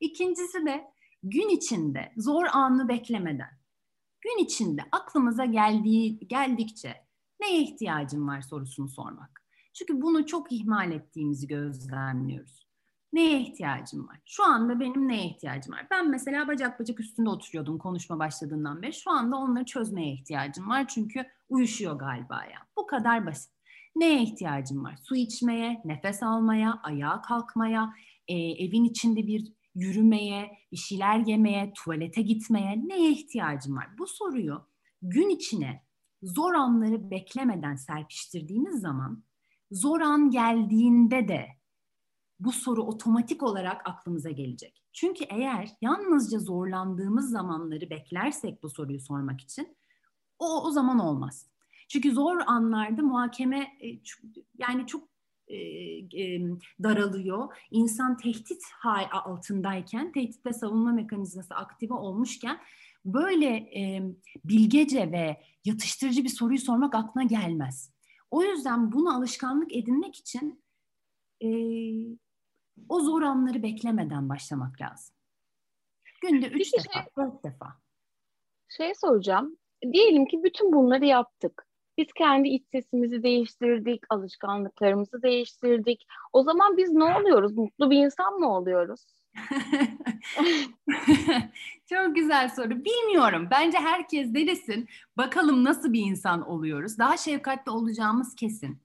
İkincisi 0.00 0.66
de 0.66 0.84
gün 1.22 1.48
içinde 1.48 2.12
zor 2.16 2.44
anı 2.52 2.88
beklemeden 2.88 3.59
gün 4.20 4.44
içinde 4.44 4.82
aklımıza 4.92 5.44
geldiği 5.44 6.18
geldikçe 6.18 6.96
neye 7.40 7.62
ihtiyacım 7.62 8.28
var 8.28 8.40
sorusunu 8.42 8.88
sormak. 8.88 9.42
Çünkü 9.74 10.02
bunu 10.02 10.26
çok 10.26 10.52
ihmal 10.52 10.92
ettiğimizi 10.92 11.46
gözlemliyoruz. 11.46 12.70
Neye 13.12 13.40
ihtiyacım 13.40 14.08
var? 14.08 14.20
Şu 14.24 14.44
anda 14.44 14.80
benim 14.80 15.08
neye 15.08 15.26
ihtiyacım 15.26 15.74
var? 15.74 15.86
Ben 15.90 16.10
mesela 16.10 16.48
bacak 16.48 16.80
bacak 16.80 17.00
üstünde 17.00 17.28
oturuyordum 17.28 17.78
konuşma 17.78 18.18
başladığından 18.18 18.82
beri. 18.82 18.92
Şu 18.92 19.10
anda 19.10 19.36
onları 19.36 19.64
çözmeye 19.64 20.12
ihtiyacım 20.12 20.68
var 20.68 20.88
çünkü 20.88 21.26
uyuşuyor 21.48 21.98
galiba 21.98 22.44
ya. 22.44 22.66
Bu 22.76 22.86
kadar 22.86 23.26
basit. 23.26 23.52
Neye 23.96 24.22
ihtiyacım 24.22 24.84
var? 24.84 24.96
Su 25.02 25.16
içmeye, 25.16 25.82
nefes 25.84 26.22
almaya, 26.22 26.80
ayağa 26.82 27.22
kalkmaya, 27.22 27.94
e, 28.28 28.34
evin 28.36 28.84
içinde 28.84 29.26
bir 29.26 29.52
yürümeye, 29.74 30.58
bir 30.72 30.76
şeyler 30.76 31.18
yemeye, 31.18 31.72
tuvalete 31.72 32.22
gitmeye 32.22 32.88
neye 32.88 33.10
ihtiyacım 33.10 33.76
var? 33.76 33.88
Bu 33.98 34.06
soruyu 34.06 34.66
gün 35.02 35.28
içine 35.28 35.84
zor 36.22 36.54
anları 36.54 37.10
beklemeden 37.10 37.76
serpiştirdiğiniz 37.76 38.80
zaman 38.80 39.24
zor 39.70 40.00
an 40.00 40.30
geldiğinde 40.30 41.28
de 41.28 41.46
bu 42.40 42.52
soru 42.52 42.82
otomatik 42.82 43.42
olarak 43.42 43.88
aklımıza 43.88 44.30
gelecek. 44.30 44.82
Çünkü 44.92 45.24
eğer 45.24 45.70
yalnızca 45.80 46.38
zorlandığımız 46.38 47.30
zamanları 47.30 47.90
beklersek 47.90 48.62
bu 48.62 48.70
soruyu 48.70 49.00
sormak 49.00 49.40
için 49.40 49.76
o 50.38 50.64
o 50.64 50.70
zaman 50.70 50.98
olmaz. 50.98 51.46
Çünkü 51.88 52.12
zor 52.12 52.38
anlarda 52.46 53.02
muhakeme 53.02 53.60
e, 53.60 53.86
yani 54.58 54.86
çok 54.86 55.08
e, 55.50 55.58
e, 56.22 56.40
daralıyor. 56.82 57.56
İnsan 57.70 58.16
tehdit 58.16 58.62
altındayken, 59.10 60.12
tehdit 60.12 60.46
ve 60.46 60.52
savunma 60.52 60.92
mekanizması 60.92 61.54
aktive 61.54 61.94
olmuşken 61.94 62.60
böyle 63.04 63.46
e, 63.56 64.02
bilgece 64.44 65.12
ve 65.12 65.40
yatıştırıcı 65.64 66.24
bir 66.24 66.28
soruyu 66.28 66.58
sormak 66.58 66.94
aklına 66.94 67.24
gelmez. 67.24 67.92
O 68.30 68.42
yüzden 68.42 68.92
bunu 68.92 69.16
alışkanlık 69.16 69.76
edinmek 69.76 70.16
için 70.16 70.62
e, 71.42 71.48
o 72.88 73.00
zor 73.00 73.22
anları 73.22 73.62
beklemeden 73.62 74.28
başlamak 74.28 74.80
lazım. 74.80 75.16
Günde 76.22 76.46
üç 76.46 76.72
Peki 76.72 76.88
defa, 76.88 76.92
şey, 76.92 77.02
dört 77.18 77.44
defa. 77.44 77.66
Şey 78.68 78.92
soracağım. 78.94 79.56
Diyelim 79.92 80.26
ki 80.26 80.40
bütün 80.44 80.72
bunları 80.72 81.06
yaptık. 81.06 81.69
Biz 82.00 82.12
kendi 82.12 82.48
iç 82.48 82.64
sesimizi 82.72 83.22
değiştirdik, 83.22 84.02
alışkanlıklarımızı 84.10 85.22
değiştirdik. 85.22 86.06
O 86.32 86.42
zaman 86.42 86.76
biz 86.76 86.92
ne 86.92 87.04
oluyoruz? 87.04 87.56
Mutlu 87.56 87.90
bir 87.90 88.04
insan 88.04 88.34
mı 88.34 88.56
oluyoruz? 88.56 89.06
Çok 91.86 92.14
güzel 92.14 92.48
soru. 92.48 92.84
Bilmiyorum. 92.84 93.48
Bence 93.50 93.78
herkes 93.78 94.34
denesin. 94.34 94.88
Bakalım 95.16 95.64
nasıl 95.64 95.92
bir 95.92 96.00
insan 96.00 96.48
oluyoruz. 96.48 96.98
Daha 96.98 97.16
şefkatli 97.16 97.70
olacağımız 97.70 98.34
kesin. 98.34 98.78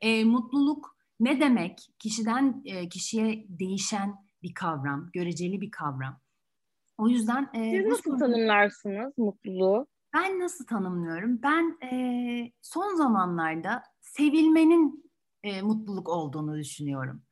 E, 0.00 0.24
mutluluk 0.24 0.96
ne 1.20 1.40
demek? 1.40 1.78
Kişiden 1.98 2.62
e, 2.64 2.88
kişiye 2.88 3.44
değişen 3.48 4.14
bir 4.42 4.54
kavram, 4.54 5.10
göreceli 5.12 5.60
bir 5.60 5.70
kavram. 5.70 6.20
O 6.98 7.08
yüzden... 7.08 7.50
E, 7.54 7.70
Siz 7.70 7.86
nasıl 7.86 8.10
soru... 8.10 8.18
tanımlarsınız 8.18 9.18
mutluluğu? 9.18 9.86
Ben 10.14 10.40
nasıl 10.40 10.66
tanımlıyorum? 10.66 11.40
Ben 11.42 11.78
e, 11.92 12.52
son 12.62 12.96
zamanlarda 12.96 13.82
sevilmenin 14.00 15.12
e, 15.42 15.62
mutluluk 15.62 16.08
olduğunu 16.08 16.58
düşünüyorum. 16.58 17.22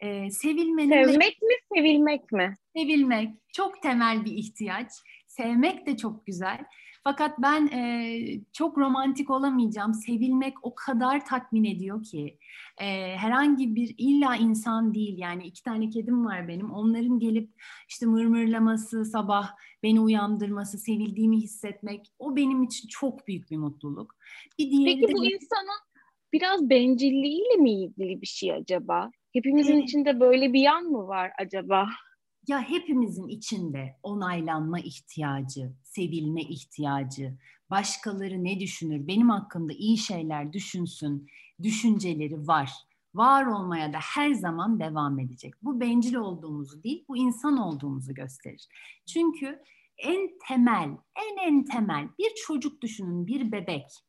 E, 0.00 0.30
sevilmenin 0.30 0.90
Sevmek 1.04 1.42
de... 1.42 1.46
mi, 1.46 1.54
sevilmek 1.76 2.32
mi? 2.32 2.56
Sevilmek 2.78 3.34
çok 3.52 3.82
temel 3.82 4.24
bir 4.24 4.32
ihtiyaç. 4.32 4.92
Sevmek 5.26 5.86
de 5.86 5.96
çok 5.96 6.26
güzel. 6.26 6.58
Fakat 7.04 7.38
ben 7.38 7.66
e, 7.66 8.18
çok 8.52 8.78
romantik 8.78 9.30
olamayacağım. 9.30 9.94
Sevilmek 9.94 10.54
o 10.62 10.74
kadar 10.74 11.26
tatmin 11.26 11.64
ediyor 11.64 12.02
ki. 12.04 12.38
E, 12.80 13.16
herhangi 13.16 13.74
bir 13.74 13.94
illa 13.98 14.36
insan 14.36 14.94
değil. 14.94 15.18
Yani 15.18 15.46
iki 15.46 15.62
tane 15.62 15.90
kedim 15.90 16.24
var 16.24 16.48
benim. 16.48 16.70
Onların 16.70 17.18
gelip 17.18 17.50
işte 17.88 18.06
mırmırlaması, 18.06 19.04
sabah 19.04 19.50
beni 19.82 20.00
uyandırması, 20.00 20.78
sevildiğimi 20.78 21.36
hissetmek 21.36 22.06
o 22.18 22.36
benim 22.36 22.62
için 22.62 22.88
çok 22.88 23.28
büyük 23.28 23.50
bir 23.50 23.56
mutluluk. 23.56 24.16
Bir 24.58 24.70
diğeri 24.70 25.00
Peki 25.00 25.08
de... 25.08 25.16
bu 25.16 25.24
insanın 25.24 25.80
biraz 26.32 26.70
bencilliğiyle 26.70 27.56
mi 27.56 27.70
ilgili 27.70 28.20
bir 28.20 28.26
şey 28.26 28.52
acaba? 28.52 29.10
Hepimizin 29.32 29.74
evet. 29.74 29.84
içinde 29.84 30.20
böyle 30.20 30.52
bir 30.52 30.60
yan 30.60 30.84
mı 30.84 31.06
var 31.06 31.30
acaba? 31.38 31.88
Ya 32.48 32.62
hepimizin 32.62 33.28
içinde 33.28 33.96
onaylanma 34.02 34.80
ihtiyacı, 34.80 35.72
sevilme 35.82 36.42
ihtiyacı, 36.42 37.38
başkaları 37.70 38.44
ne 38.44 38.60
düşünür, 38.60 39.06
benim 39.06 39.30
hakkında 39.30 39.72
iyi 39.72 39.98
şeyler 39.98 40.52
düşünsün, 40.52 41.26
düşünceleri 41.62 42.46
var. 42.46 42.72
Var 43.14 43.46
olmaya 43.46 43.92
da 43.92 43.98
her 43.98 44.32
zaman 44.32 44.80
devam 44.80 45.20
edecek. 45.20 45.54
Bu 45.62 45.80
bencil 45.80 46.14
olduğumuzu 46.14 46.82
değil, 46.82 47.04
bu 47.08 47.16
insan 47.16 47.56
olduğumuzu 47.56 48.14
gösterir. 48.14 48.68
Çünkü 49.06 49.62
en 49.98 50.30
temel, 50.48 50.90
en 51.16 51.36
en 51.46 51.64
temel 51.64 52.08
bir 52.18 52.34
çocuk 52.46 52.82
düşünün, 52.82 53.26
bir 53.26 53.52
bebek. 53.52 54.07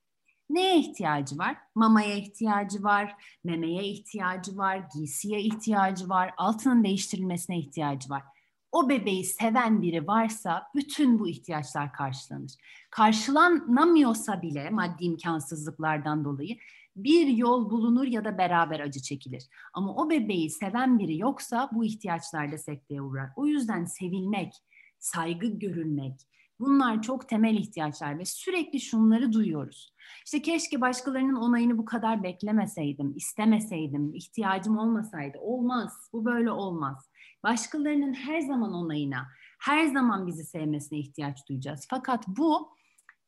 Neye 0.50 0.80
ihtiyacı 0.80 1.38
var? 1.38 1.58
Mamaya 1.76 2.16
ihtiyacı 2.16 2.84
var, 2.84 3.16
memeye 3.44 3.84
ihtiyacı 3.84 4.58
var, 4.58 4.84
giysiye 4.96 5.42
ihtiyacı 5.42 6.10
var, 6.10 6.34
altının 6.38 6.84
değiştirilmesine 6.84 7.60
ihtiyacı 7.60 8.10
var. 8.10 8.24
O 8.72 8.90
bebeği 8.90 9.24
seven 9.24 9.82
biri 9.82 10.08
varsa 10.08 10.68
bütün 10.76 11.20
bu 11.20 11.28
ihtiyaçlar 11.28 11.94
karşılanır. 11.94 12.52
Karşılanamıyorsa 12.92 14.42
bile 14.42 14.70
maddi 14.70 15.04
imkansızlıklardan 15.04 16.26
dolayı 16.26 16.58
bir 16.96 17.28
yol 17.28 17.70
bulunur 17.70 18.08
ya 18.08 18.26
da 18.26 18.38
beraber 18.38 18.80
acı 18.80 19.02
çekilir. 19.02 19.50
Ama 19.74 19.96
o 19.96 20.10
bebeği 20.10 20.50
seven 20.50 21.00
biri 21.00 21.18
yoksa 21.18 21.70
bu 21.74 21.86
ihtiyaçlar 21.86 22.52
da 22.52 22.58
sekteye 22.58 23.02
uğrar. 23.02 23.30
O 23.36 23.46
yüzden 23.46 23.86
sevilmek, 23.86 24.54
saygı 25.00 25.48
görülmek, 25.48 26.22
Bunlar 26.60 27.02
çok 27.02 27.30
temel 27.30 27.56
ihtiyaçlar 27.56 28.20
ve 28.20 28.26
sürekli 28.26 28.80
şunları 28.80 29.34
duyuyoruz. 29.34 29.94
İşte 30.26 30.42
keşke 30.42 30.82
başkalarının 30.82 31.36
onayını 31.36 31.78
bu 31.78 31.86
kadar 31.86 32.24
beklemeseydim, 32.24 33.14
istemeseydim, 33.16 34.14
ihtiyacım 34.14 34.78
olmasaydı. 34.78 35.38
Olmaz, 35.42 36.10
bu 36.14 36.26
böyle 36.26 36.52
olmaz. 36.52 37.10
Başkalarının 37.44 38.14
her 38.14 38.40
zaman 38.40 38.74
onayına, 38.74 39.28
her 39.60 39.86
zaman 39.86 40.28
bizi 40.28 40.44
sevmesine 40.44 41.00
ihtiyaç 41.00 41.50
duyacağız. 41.50 41.88
Fakat 41.90 42.28
bu 42.28 42.70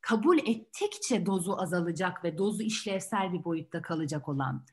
kabul 0.00 0.38
ettikçe 0.38 1.26
dozu 1.26 1.56
azalacak 1.58 2.24
ve 2.24 2.38
dozu 2.38 2.62
işlevsel 2.62 3.32
bir 3.32 3.44
boyutta 3.44 3.82
kalacak 3.82 4.28
olan 4.28 4.64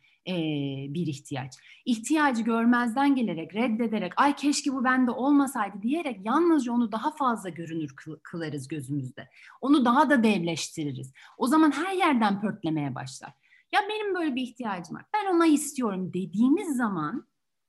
bir 0.94 1.08
ihtiyaç. 1.08 1.54
İhtiyacı 1.86 2.42
görmezden 2.42 3.16
gelerek, 3.16 3.56
reddederek, 3.56 4.14
ay 4.18 4.36
keşke 4.36 4.74
bu 4.74 4.84
bende 4.84 5.12
olmasaydı 5.12 5.82
diyerek 5.82 6.26
yalnızca 6.26 6.74
onu 6.74 6.92
daha 6.92 7.12
fazla 7.12 7.50
görünür 7.50 7.96
kılarız 8.24 8.68
gözümüzde. 8.68 9.30
Onu 9.62 9.86
daha 9.86 10.10
da 10.10 10.24
devleştiririz. 10.24 11.14
O 11.38 11.48
zaman 11.48 11.72
her 11.72 11.94
yerden 11.94 12.42
pörtlemeye 12.42 12.96
başlar. 12.96 13.34
Ya 13.72 13.82
benim 13.90 14.16
böyle 14.16 14.36
bir 14.36 14.42
ihtiyacım 14.42 14.96
var. 14.96 15.06
Ben 15.14 15.36
ona 15.36 15.46
istiyorum 15.46 16.14
dediğimiz 16.14 16.78
zaman 16.78 17.28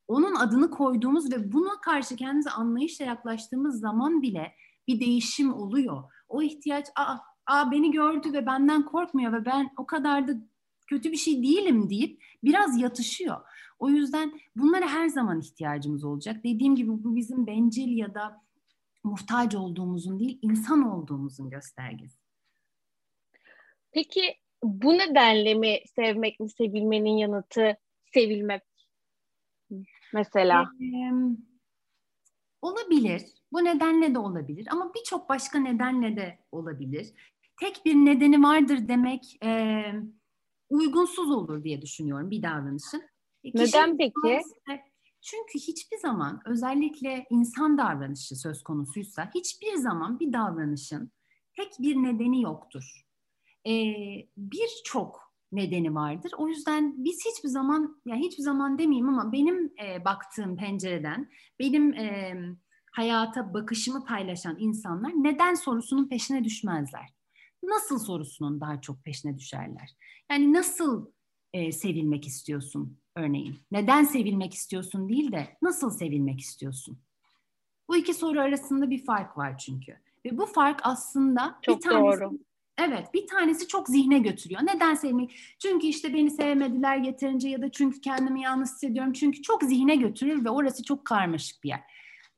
onun 0.09 0.35
adını 0.35 0.71
koyduğumuz 0.71 1.33
ve 1.33 1.53
buna 1.53 1.81
karşı 1.81 2.17
kendimize 2.17 2.51
anlayışla 2.51 3.05
yaklaştığımız 3.05 3.81
zaman 3.81 4.23
bile 4.23 4.53
bir 4.89 5.01
değişim 5.01 5.55
oluyor. 5.55 6.05
O 6.29 6.43
ihtiyaç 6.43 6.87
aa, 6.97 7.17
aa 7.47 7.71
beni 7.71 7.91
gördü 7.91 8.33
ve 8.33 8.47
benden 8.47 8.85
korkmuyor 8.85 9.33
ve 9.33 9.45
ben 9.45 9.71
o 9.77 9.87
kadar 9.87 10.29
da 10.29 10.33
kötü 10.91 11.13
bir 11.13 11.17
şey 11.17 11.43
değilim 11.43 11.91
deyip 11.91 12.23
biraz 12.45 12.81
yatışıyor. 12.81 13.41
O 13.79 13.89
yüzden 13.89 14.41
bunlara 14.57 14.89
her 14.89 15.09
zaman 15.09 15.41
ihtiyacımız 15.41 16.05
olacak. 16.05 16.45
Dediğim 16.45 16.77
gibi 16.77 16.91
bu 16.91 17.17
bizim 17.17 17.47
bencil 17.47 17.97
ya 17.97 18.15
da 18.15 18.43
muhtaç 19.05 19.55
olduğumuzun 19.55 20.21
değil, 20.21 20.39
insan 20.43 20.89
olduğumuzun 20.89 21.51
göstergesi. 21.51 22.19
Peki 23.93 24.35
bu 24.63 24.93
nedenle 24.93 25.55
mi 25.55 25.79
sevmek 25.97 26.41
mi 26.41 26.51
sevilmenin 26.51 27.17
yanıtı 27.17 27.77
sevilmek 28.15 28.63
mesela? 30.13 30.71
Ee, 30.81 31.11
olabilir. 32.63 33.23
Bu 33.53 33.65
nedenle 33.65 34.15
de 34.15 34.19
olabilir 34.19 34.69
ama 34.71 34.93
birçok 34.95 35.29
başka 35.29 35.59
nedenle 35.59 36.17
de 36.17 36.39
olabilir. 36.53 37.13
Tek 37.61 37.85
bir 37.85 37.95
nedeni 37.95 38.43
vardır 38.43 38.89
demek 38.89 39.45
e, 39.45 39.83
uygunsuz 40.71 41.31
olur 41.31 41.65
diye 41.65 41.83
düşünüyorum 41.83 42.31
bir 42.31 42.43
davranışın. 42.43 43.03
E, 43.45 43.51
Neden 43.55 43.97
peki? 43.97 44.41
Çünkü 45.23 45.55
hiçbir 45.55 45.99
zaman 45.99 46.41
özellikle 46.47 47.27
insan 47.31 47.79
davranışı 47.79 48.37
söz 48.37 48.63
konusuysa 48.63 49.31
hiçbir 49.35 49.75
zaman 49.75 50.21
bir 50.21 50.33
davranışın 50.33 51.13
tek 51.57 51.73
bir 51.79 51.97
nedeni 51.97 52.43
yoktur. 52.43 53.07
Ee, 53.67 53.93
Birçok 54.37 55.33
nedeni 55.53 55.95
vardır. 55.95 56.33
O 56.39 56.49
yüzden 56.49 57.05
biz 57.05 57.19
hiçbir 57.27 57.49
zaman, 57.49 58.01
yani 58.07 58.21
hiçbir 58.21 58.43
zaman 58.43 58.79
demeyeyim 58.79 59.09
ama 59.09 59.33
benim 59.33 59.73
e, 59.85 60.05
baktığım 60.05 60.57
pencereden, 60.57 61.31
benim 61.59 61.95
e, 61.95 62.35
hayata 62.93 63.55
bakışımı 63.55 64.05
paylaşan 64.05 64.57
insanlar 64.59 65.11
neden 65.11 65.55
sorusunun 65.55 66.09
peşine 66.09 66.45
düşmezler 66.45 67.07
nasıl 67.63 67.99
sorusunun 67.99 68.61
daha 68.61 68.81
çok 68.81 69.05
peşine 69.05 69.39
düşerler. 69.39 69.97
Yani 70.31 70.53
nasıl 70.53 71.07
e, 71.53 71.73
sevilmek 71.73 72.27
istiyorsun 72.27 72.99
örneğin? 73.17 73.59
Neden 73.71 74.05
sevilmek 74.05 74.55
istiyorsun 74.55 75.09
değil 75.09 75.33
de 75.33 75.57
nasıl 75.63 75.91
sevilmek 75.91 76.41
istiyorsun? 76.41 76.99
Bu 77.89 77.97
iki 77.97 78.15
soru 78.15 78.41
arasında 78.41 78.91
bir 78.91 79.05
fark 79.05 79.39
var 79.39 79.59
çünkü. 79.59 79.97
Ve 80.25 80.39
bu 80.39 80.47
fark 80.47 80.81
aslında 80.83 81.59
çok 81.63 81.77
bir 81.77 81.83
tanesi, 81.83 82.21
doğru. 82.21 82.39
Evet, 82.79 83.15
bir 83.15 83.27
tanesi 83.27 83.69
çok 83.69 83.89
zihne 83.89 84.19
götürüyor. 84.19 84.61
Neden 84.65 84.95
sevmek? 84.95 85.37
Çünkü 85.59 85.87
işte 85.87 86.15
beni 86.15 86.31
sevmediler 86.31 86.97
yeterince 86.97 87.49
ya 87.49 87.63
da 87.63 87.71
çünkü 87.71 88.01
kendimi 88.01 88.43
yalnız 88.43 88.73
hissediyorum. 88.73 89.13
Çünkü 89.13 89.43
çok 89.43 89.63
zihne 89.63 89.97
götürür 89.97 90.45
ve 90.45 90.51
orası 90.51 90.85
çok 90.85 91.05
karmaşık 91.05 91.65
bir 91.65 91.69
yer. 91.69 91.81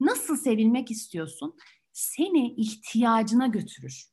Nasıl 0.00 0.36
sevilmek 0.36 0.90
istiyorsun? 0.90 1.56
Seni 1.92 2.54
ihtiyacına 2.54 3.46
götürür. 3.46 4.11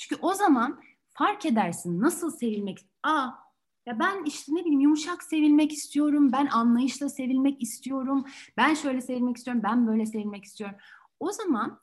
Çünkü 0.00 0.22
o 0.22 0.34
zaman 0.34 0.80
fark 1.18 1.46
edersin 1.46 2.00
nasıl 2.00 2.30
sevilmek. 2.30 2.78
Aa 3.02 3.28
ya 3.86 3.98
ben 3.98 4.24
işte 4.24 4.54
ne 4.54 4.60
bileyim 4.60 4.80
yumuşak 4.80 5.22
sevilmek 5.22 5.72
istiyorum. 5.72 6.32
Ben 6.32 6.46
anlayışla 6.46 7.08
sevilmek 7.08 7.62
istiyorum. 7.62 8.24
Ben 8.56 8.74
şöyle 8.74 9.00
sevilmek 9.00 9.36
istiyorum. 9.36 9.62
Ben 9.64 9.86
böyle 9.86 10.06
sevilmek 10.06 10.44
istiyorum. 10.44 10.76
O 11.20 11.32
zaman 11.32 11.80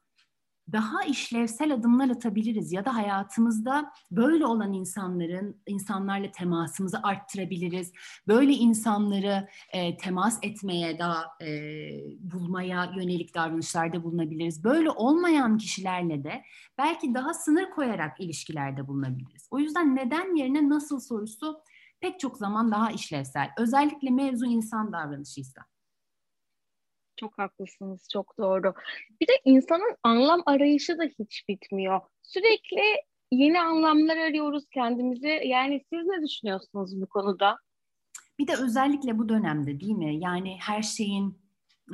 daha 0.71 1.03
işlevsel 1.03 1.73
adımlar 1.73 2.09
atabiliriz 2.09 2.71
ya 2.71 2.85
da 2.85 2.95
hayatımızda 2.95 3.91
böyle 4.11 4.45
olan 4.45 4.73
insanların 4.73 5.61
insanlarla 5.67 6.31
temasımızı 6.31 6.99
arttırabiliriz. 7.03 7.91
Böyle 8.27 8.53
insanları 8.53 9.47
e, 9.73 9.97
temas 9.97 10.39
etmeye 10.41 10.99
daha 10.99 11.25
e, 11.41 11.49
bulmaya 12.19 12.91
yönelik 12.95 13.35
davranışlarda 13.35 14.03
bulunabiliriz. 14.03 14.63
Böyle 14.63 14.89
olmayan 14.89 15.57
kişilerle 15.57 16.23
de 16.23 16.43
belki 16.77 17.13
daha 17.13 17.33
sınır 17.33 17.69
koyarak 17.69 18.19
ilişkilerde 18.19 18.87
bulunabiliriz. 18.87 19.47
O 19.51 19.59
yüzden 19.59 19.95
neden 19.95 20.35
yerine 20.35 20.69
nasıl 20.69 20.99
sorusu 20.99 21.61
pek 21.99 22.19
çok 22.19 22.37
zaman 22.37 22.71
daha 22.71 22.91
işlevsel. 22.91 23.49
Özellikle 23.57 24.09
mevzu 24.09 24.45
insan 24.45 24.93
davranışıysa. 24.93 25.61
Çok 27.19 27.37
haklısınız, 27.37 28.07
çok 28.13 28.37
doğru. 28.37 28.73
Bir 29.21 29.27
de 29.27 29.33
insanın 29.45 29.95
anlam 30.03 30.43
arayışı 30.45 30.97
da 30.97 31.03
hiç 31.03 31.45
bitmiyor. 31.49 32.01
Sürekli 32.23 32.81
yeni 33.31 33.61
anlamlar 33.61 34.17
arıyoruz 34.17 34.63
kendimize. 34.73 35.29
Yani 35.29 35.81
siz 35.93 36.05
ne 36.05 36.27
düşünüyorsunuz 36.27 37.01
bu 37.01 37.07
konuda? 37.07 37.57
Bir 38.39 38.47
de 38.47 38.53
özellikle 38.55 39.17
bu 39.17 39.29
dönemde 39.29 39.79
değil 39.79 39.95
mi? 39.95 40.19
Yani 40.19 40.57
her 40.61 40.81
şeyin 40.81 41.39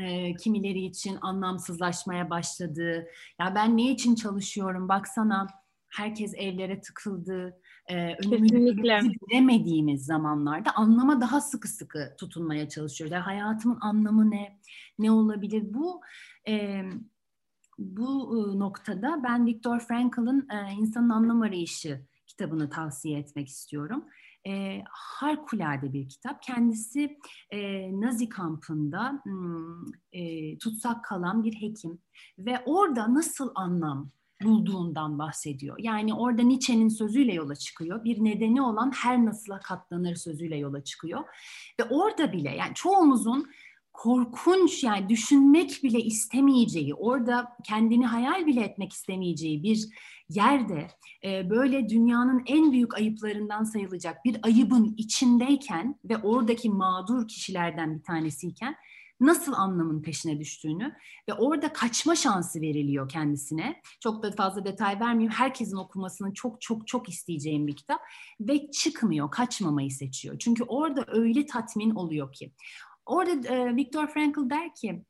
e, 0.02 0.36
kimileri 0.36 0.86
için 0.86 1.18
anlamsızlaşmaya 1.22 2.30
başladığı. 2.30 3.08
Ya 3.40 3.56
ben 3.56 3.78
ne 3.78 3.92
için 3.92 4.16
çalışıyorum? 4.16 4.90
Baksana 4.90 5.48
herkes 5.94 6.34
evlere 6.38 6.82
tıkıldı. 6.82 7.60
E, 7.92 8.18
bilemediğimiz 8.24 10.06
zamanlarda 10.06 10.76
anlama 10.76 11.22
daha 11.22 11.42
sıkı 11.42 11.68
sıkı 11.68 12.16
tutunmaya 12.18 12.70
çalışıyoruz. 12.70 13.12
Yani 13.12 13.24
hayatımın 13.24 13.78
anlamı 13.82 14.32
ne? 14.32 14.60
Ne 15.00 15.12
olabilir? 15.12 15.64
Bu 15.74 16.02
e, 16.48 16.84
bu 17.78 18.38
e, 18.38 18.60
noktada 18.60 19.22
ben 19.24 19.46
Viktor 19.46 19.80
Frankl'ın 19.80 20.48
e, 20.50 20.74
İnsanın 20.74 21.10
Anlam 21.10 21.42
Arayışı 21.42 22.02
kitabını 22.28 22.70
tavsiye 22.70 23.20
etmek 23.20 23.48
istiyorum. 23.48 24.06
E, 24.48 24.84
harikulade 24.90 25.94
bir 25.94 26.10
kitap. 26.10 26.44
Kendisi 26.44 27.18
e, 27.50 27.92
Nazi 28.02 28.30
kampında 28.30 29.22
hmm, 29.24 29.86
e, 30.12 30.58
tutsak 30.58 31.06
kalan 31.06 31.44
bir 31.44 31.54
hekim 31.54 32.00
ve 32.40 32.60
orada 32.66 33.14
nasıl 33.14 33.52
anlam 33.56 34.12
bulduğundan 34.44 35.20
bahsediyor. 35.20 35.78
Yani 35.80 36.14
orada 36.14 36.42
Nietzsche'nin 36.42 36.90
sözüyle 36.90 37.34
yola 37.34 37.56
çıkıyor. 37.56 38.04
Bir 38.04 38.24
nedeni 38.24 38.62
olan 38.62 38.92
her 38.92 39.26
nasıla 39.26 39.60
katlanır 39.60 40.16
sözüyle 40.16 40.58
yola 40.58 40.84
çıkıyor. 40.84 41.24
Ve 41.80 41.84
orada 41.84 42.34
bile 42.34 42.56
yani 42.56 42.74
çoğumuzun 42.74 43.48
korkunç 43.94 44.84
yani 44.84 45.10
düşünmek 45.10 45.84
bile 45.84 46.00
istemeyeceği, 46.00 46.94
orada 46.94 47.58
kendini 47.66 48.06
hayal 48.06 48.46
bile 48.46 48.62
etmek 48.62 48.94
istemeyeceği 48.94 49.64
bir 49.64 49.88
yerde 50.30 50.88
e, 51.24 51.50
böyle 51.50 51.90
dünyanın 51.90 52.44
en 52.46 52.72
büyük 52.72 52.96
ayıplarından 52.96 53.64
sayılacak 53.64 54.26
bir 54.26 54.38
ayıbın 54.44 54.94
içindeyken 54.98 56.00
ve 56.06 56.18
oradaki 56.18 56.70
mağdur 56.70 57.28
kişilerden 57.28 57.98
bir 57.98 58.04
tanesiyken 58.04 58.76
nasıl 59.26 59.54
anlamın 59.54 60.02
peşine 60.02 60.40
düştüğünü 60.40 60.96
ve 61.30 61.34
orada 61.34 61.74
kaçma 61.74 62.16
şansı 62.16 62.62
veriliyor 62.62 63.10
kendisine. 63.10 63.82
Çok 64.00 64.24
da 64.24 64.32
fazla 64.32 64.66
detay 64.66 65.00
vermeyeyim. 65.00 65.32
Herkesin 65.32 65.78
okumasını 65.78 66.34
çok 66.34 66.62
çok 66.62 66.88
çok 66.88 67.10
isteyeceğim 67.10 67.68
bir 67.68 67.76
kitap 67.76 68.02
ve 68.40 68.72
çıkmıyor, 68.72 69.32
kaçmamayı 69.32 69.92
seçiyor. 69.92 70.36
Çünkü 70.40 70.64
orada 70.64 71.06
öyle 71.08 71.46
tatmin 71.46 71.96
oluyor 71.96 72.34
ki. 72.34 72.54
Orada 73.06 73.48
e, 73.48 73.76
Viktor 73.76 74.08
Frankl 74.08 74.50
der 74.50 74.76
ki 74.76 75.06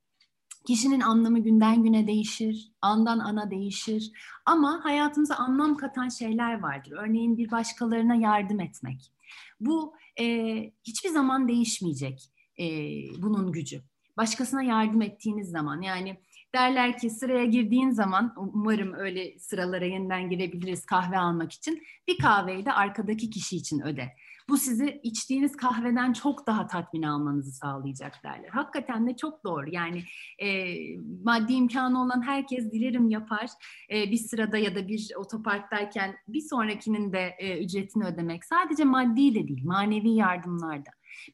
Kişinin 0.67 0.99
anlamı 0.99 1.39
günden 1.39 1.83
güne 1.83 2.07
değişir, 2.07 2.71
andan 2.81 3.19
ana 3.19 3.51
değişir. 3.51 4.11
Ama 4.45 4.79
hayatımıza 4.83 5.35
anlam 5.35 5.77
katan 5.77 6.09
şeyler 6.09 6.59
vardır. 6.59 6.91
Örneğin 6.91 7.37
bir 7.37 7.51
başkalarına 7.51 8.15
yardım 8.15 8.59
etmek. 8.59 9.11
Bu 9.59 9.95
e, 10.19 10.25
hiçbir 10.83 11.09
zaman 11.09 11.47
değişmeyecek 11.47 12.29
e, 12.59 12.65
bunun 13.21 13.51
gücü 13.51 13.83
başkasına 14.17 14.63
yardım 14.63 15.01
ettiğiniz 15.01 15.49
zaman 15.49 15.81
yani 15.81 16.17
derler 16.55 16.97
ki 16.97 17.09
sıraya 17.09 17.45
girdiğin 17.45 17.89
zaman 17.89 18.33
umarım 18.37 18.93
öyle 18.93 19.39
sıralara 19.39 19.85
yeniden 19.85 20.29
girebiliriz 20.29 20.85
kahve 20.85 21.17
almak 21.17 21.51
için 21.51 21.83
bir 22.07 22.17
kahveyi 22.17 22.65
de 22.65 22.73
arkadaki 22.73 23.29
kişi 23.29 23.57
için 23.57 23.79
öde. 23.79 24.13
Bu 24.49 24.57
sizi 24.57 24.99
içtiğiniz 25.03 25.57
kahveden 25.57 26.13
çok 26.13 26.47
daha 26.47 26.67
tatmin 26.67 27.03
almanızı 27.03 27.51
sağlayacak 27.51 28.23
derler. 28.23 28.49
Hakikaten 28.49 29.07
de 29.07 29.15
çok 29.15 29.43
doğru. 29.43 29.69
Yani 29.69 30.03
e, 30.39 30.75
maddi 31.23 31.53
imkanı 31.53 32.01
olan 32.01 32.21
herkes 32.21 32.71
dilerim 32.71 33.09
yapar. 33.09 33.49
E, 33.91 34.11
bir 34.11 34.17
sırada 34.17 34.57
ya 34.57 34.75
da 34.75 34.87
bir 34.87 35.09
otoparktayken 35.17 36.15
bir 36.27 36.41
sonrakinin 36.41 37.13
de 37.13 37.35
e, 37.39 37.63
ücretini 37.65 38.05
ödemek. 38.05 38.45
Sadece 38.45 38.83
maddi 38.83 39.35
de 39.35 39.47
değil, 39.47 39.65
manevi 39.65 40.09
yardımlarda. 40.09 40.89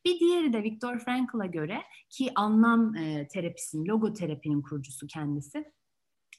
Bir 0.06 0.20
diğeri 0.20 0.54
de 0.54 0.64
Viktor 0.64 1.00
Frankl'a 1.00 1.46
göre 1.46 1.82
ki 2.10 2.32
anlam 2.36 2.96
e, 2.96 3.28
terapisinin, 3.28 3.86
logoterapinin 3.86 4.62
kurucusu 4.62 5.08
kendisi. 5.08 5.72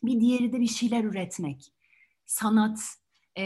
Bir 0.02 0.20
diğeri 0.20 0.52
de 0.52 0.60
bir 0.60 0.66
şeyler 0.66 1.04
üretmek. 1.04 1.72
Sanat, 2.26 2.78
e, 3.38 3.44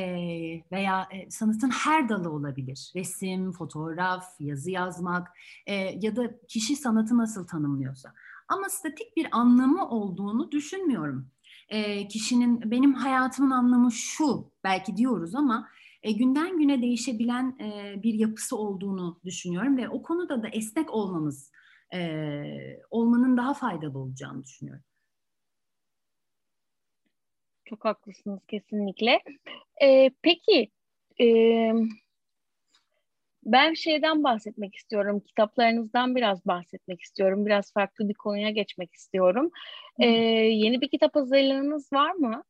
veya 0.73 1.09
e, 1.11 1.31
sanatın 1.31 1.71
her 1.71 2.09
dalı 2.09 2.31
olabilir. 2.31 2.93
Resim, 2.97 3.53
fotoğraf, 3.53 4.25
yazı 4.41 4.71
yazmak 4.71 5.29
e, 5.67 5.75
ya 5.75 6.17
da 6.17 6.41
kişi 6.49 6.77
sanatı 6.77 7.17
nasıl 7.17 7.47
tanımlıyorsa. 7.47 8.15
Ama 8.49 8.69
statik 8.69 9.17
bir 9.17 9.27
anlamı 9.33 9.89
olduğunu 9.89 10.53
düşünmüyorum. 10.53 11.31
E, 11.69 12.09
kişinin 12.09 12.71
benim 12.71 12.95
hayatımın 12.95 13.51
anlamı 13.51 13.93
şu 13.93 14.53
belki 14.65 14.97
diyoruz 14.97 15.35
ama 15.35 15.69
e, 16.03 16.13
günden 16.13 16.59
güne 16.59 16.83
değişebilen 16.83 17.59
e, 17.61 18.03
bir 18.03 18.15
yapısı 18.15 18.57
olduğunu 18.57 19.21
düşünüyorum 19.25 19.77
ve 19.77 19.89
o 19.89 20.03
konuda 20.03 20.43
da 20.43 20.49
esnek 20.49 20.91
olmamız 20.91 21.51
e, 21.95 22.43
olmanın 22.91 23.37
daha 23.37 23.55
faydalı 23.55 23.99
olacağını 23.99 24.45
düşünüyorum. 24.45 24.85
Çok 27.65 27.85
haklısınız 27.85 28.41
kesinlikle. 28.49 29.21
Ee, 29.83 30.11
peki 30.23 30.71
e, 31.21 31.27
ben 33.47 33.75
şeyden 33.75 34.25
bahsetmek 34.25 34.75
istiyorum. 34.75 35.21
Kitaplarınızdan 35.21 36.17
biraz 36.17 36.47
bahsetmek 36.47 37.01
istiyorum. 37.01 37.47
Biraz 37.47 37.73
farklı 37.73 38.09
bir 38.09 38.15
konuya 38.15 38.51
geçmek 38.51 38.95
istiyorum. 38.95 39.51
Ee, 39.99 40.07
yeni 40.07 40.81
bir 40.81 40.89
kitap 40.89 41.15
hazırlığınız 41.15 41.93
var 41.93 42.13
mı? 42.13 42.45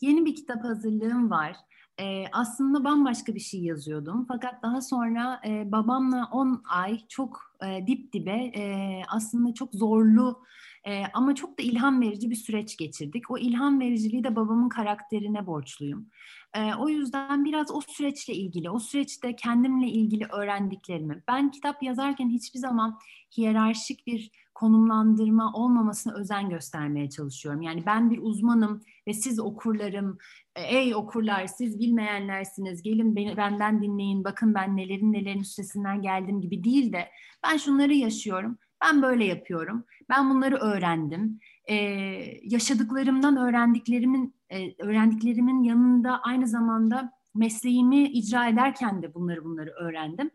Yeni 0.00 0.24
bir 0.24 0.34
kitap 0.34 0.64
hazırlığım 0.64 1.30
var. 1.30 1.56
Ee, 2.00 2.24
aslında 2.32 2.84
bambaşka 2.84 3.34
bir 3.34 3.40
şey 3.40 3.60
yazıyordum. 3.60 4.24
Fakat 4.28 4.62
daha 4.62 4.80
sonra 4.80 5.40
e, 5.46 5.72
babamla 5.72 6.28
10 6.32 6.62
ay 6.70 6.98
çok 7.08 7.40
e, 7.66 7.86
dip 7.86 8.12
dibe 8.12 8.52
e, 8.56 9.02
aslında 9.08 9.54
çok 9.54 9.74
zorlu 9.74 10.42
e, 10.86 11.02
ama 11.14 11.34
çok 11.34 11.58
da 11.58 11.62
ilham 11.62 12.00
verici 12.00 12.30
bir 12.30 12.36
süreç 12.36 12.76
geçirdik. 12.76 13.30
O 13.30 13.38
ilham 13.38 13.80
vericiliği 13.80 14.24
de 14.24 14.36
babamın 14.36 14.68
karakterine 14.68 15.46
borçluyum. 15.46 16.08
E, 16.54 16.74
o 16.74 16.88
yüzden 16.88 17.44
biraz 17.44 17.70
o 17.70 17.80
süreçle 17.80 18.34
ilgili, 18.34 18.70
o 18.70 18.78
süreçte 18.78 19.36
kendimle 19.36 19.86
ilgili 19.86 20.26
öğrendiklerimi. 20.32 21.22
Ben 21.28 21.50
kitap 21.50 21.82
yazarken 21.82 22.28
hiçbir 22.28 22.58
zaman 22.58 22.98
hiyerarşik 23.36 24.06
bir 24.06 24.30
konumlandırma 24.54 25.52
olmamasına 25.52 26.14
özen 26.14 26.50
göstermeye 26.50 27.10
çalışıyorum. 27.10 27.62
Yani 27.62 27.86
ben 27.86 28.10
bir 28.10 28.18
uzmanım 28.22 28.82
ve 29.06 29.12
siz 29.12 29.40
okurlarım, 29.40 30.18
e, 30.56 30.62
ey 30.62 30.94
okurlar 30.94 31.46
siz 31.46 31.78
bilmeyenlersiniz, 31.78 32.82
gelin 32.82 33.16
beni, 33.16 33.36
benden 33.36 33.82
dinleyin, 33.82 34.24
bakın 34.24 34.54
ben 34.54 34.76
nelerin 34.76 35.12
nelerin 35.12 35.40
üstesinden 35.40 36.02
geldim 36.02 36.40
gibi 36.40 36.64
değil 36.64 36.92
de 36.92 37.08
ben 37.44 37.56
şunları 37.56 37.94
yaşıyorum 37.94 38.58
ben 38.82 39.02
böyle 39.02 39.24
yapıyorum. 39.24 39.84
Ben 40.08 40.30
bunları 40.30 40.56
öğrendim. 40.56 41.40
Ee, 41.70 41.74
yaşadıklarımdan 42.42 43.36
öğrendiklerimin 43.36 44.34
e, 44.50 44.82
öğrendiklerimin 44.82 45.62
yanında 45.62 46.20
aynı 46.20 46.46
zamanda 46.46 47.12
mesleğimi 47.34 48.08
icra 48.08 48.48
ederken 48.48 49.02
de 49.02 49.14
bunları 49.14 49.44
bunları 49.44 49.70
öğrendim. 49.70 50.30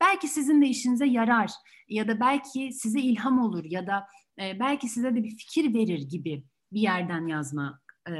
Belki 0.00 0.28
sizin 0.28 0.62
de 0.62 0.66
işinize 0.66 1.06
yarar 1.06 1.50
ya 1.88 2.08
da 2.08 2.20
belki 2.20 2.72
size 2.72 3.00
ilham 3.00 3.38
olur 3.38 3.64
ya 3.64 3.86
da 3.86 4.06
e, 4.40 4.60
belki 4.60 4.88
size 4.88 5.14
de 5.14 5.24
bir 5.24 5.30
fikir 5.30 5.74
verir 5.74 6.08
gibi 6.08 6.44
bir 6.72 6.80
yerden 6.80 7.26
yazma 7.26 7.80
e, 8.06 8.12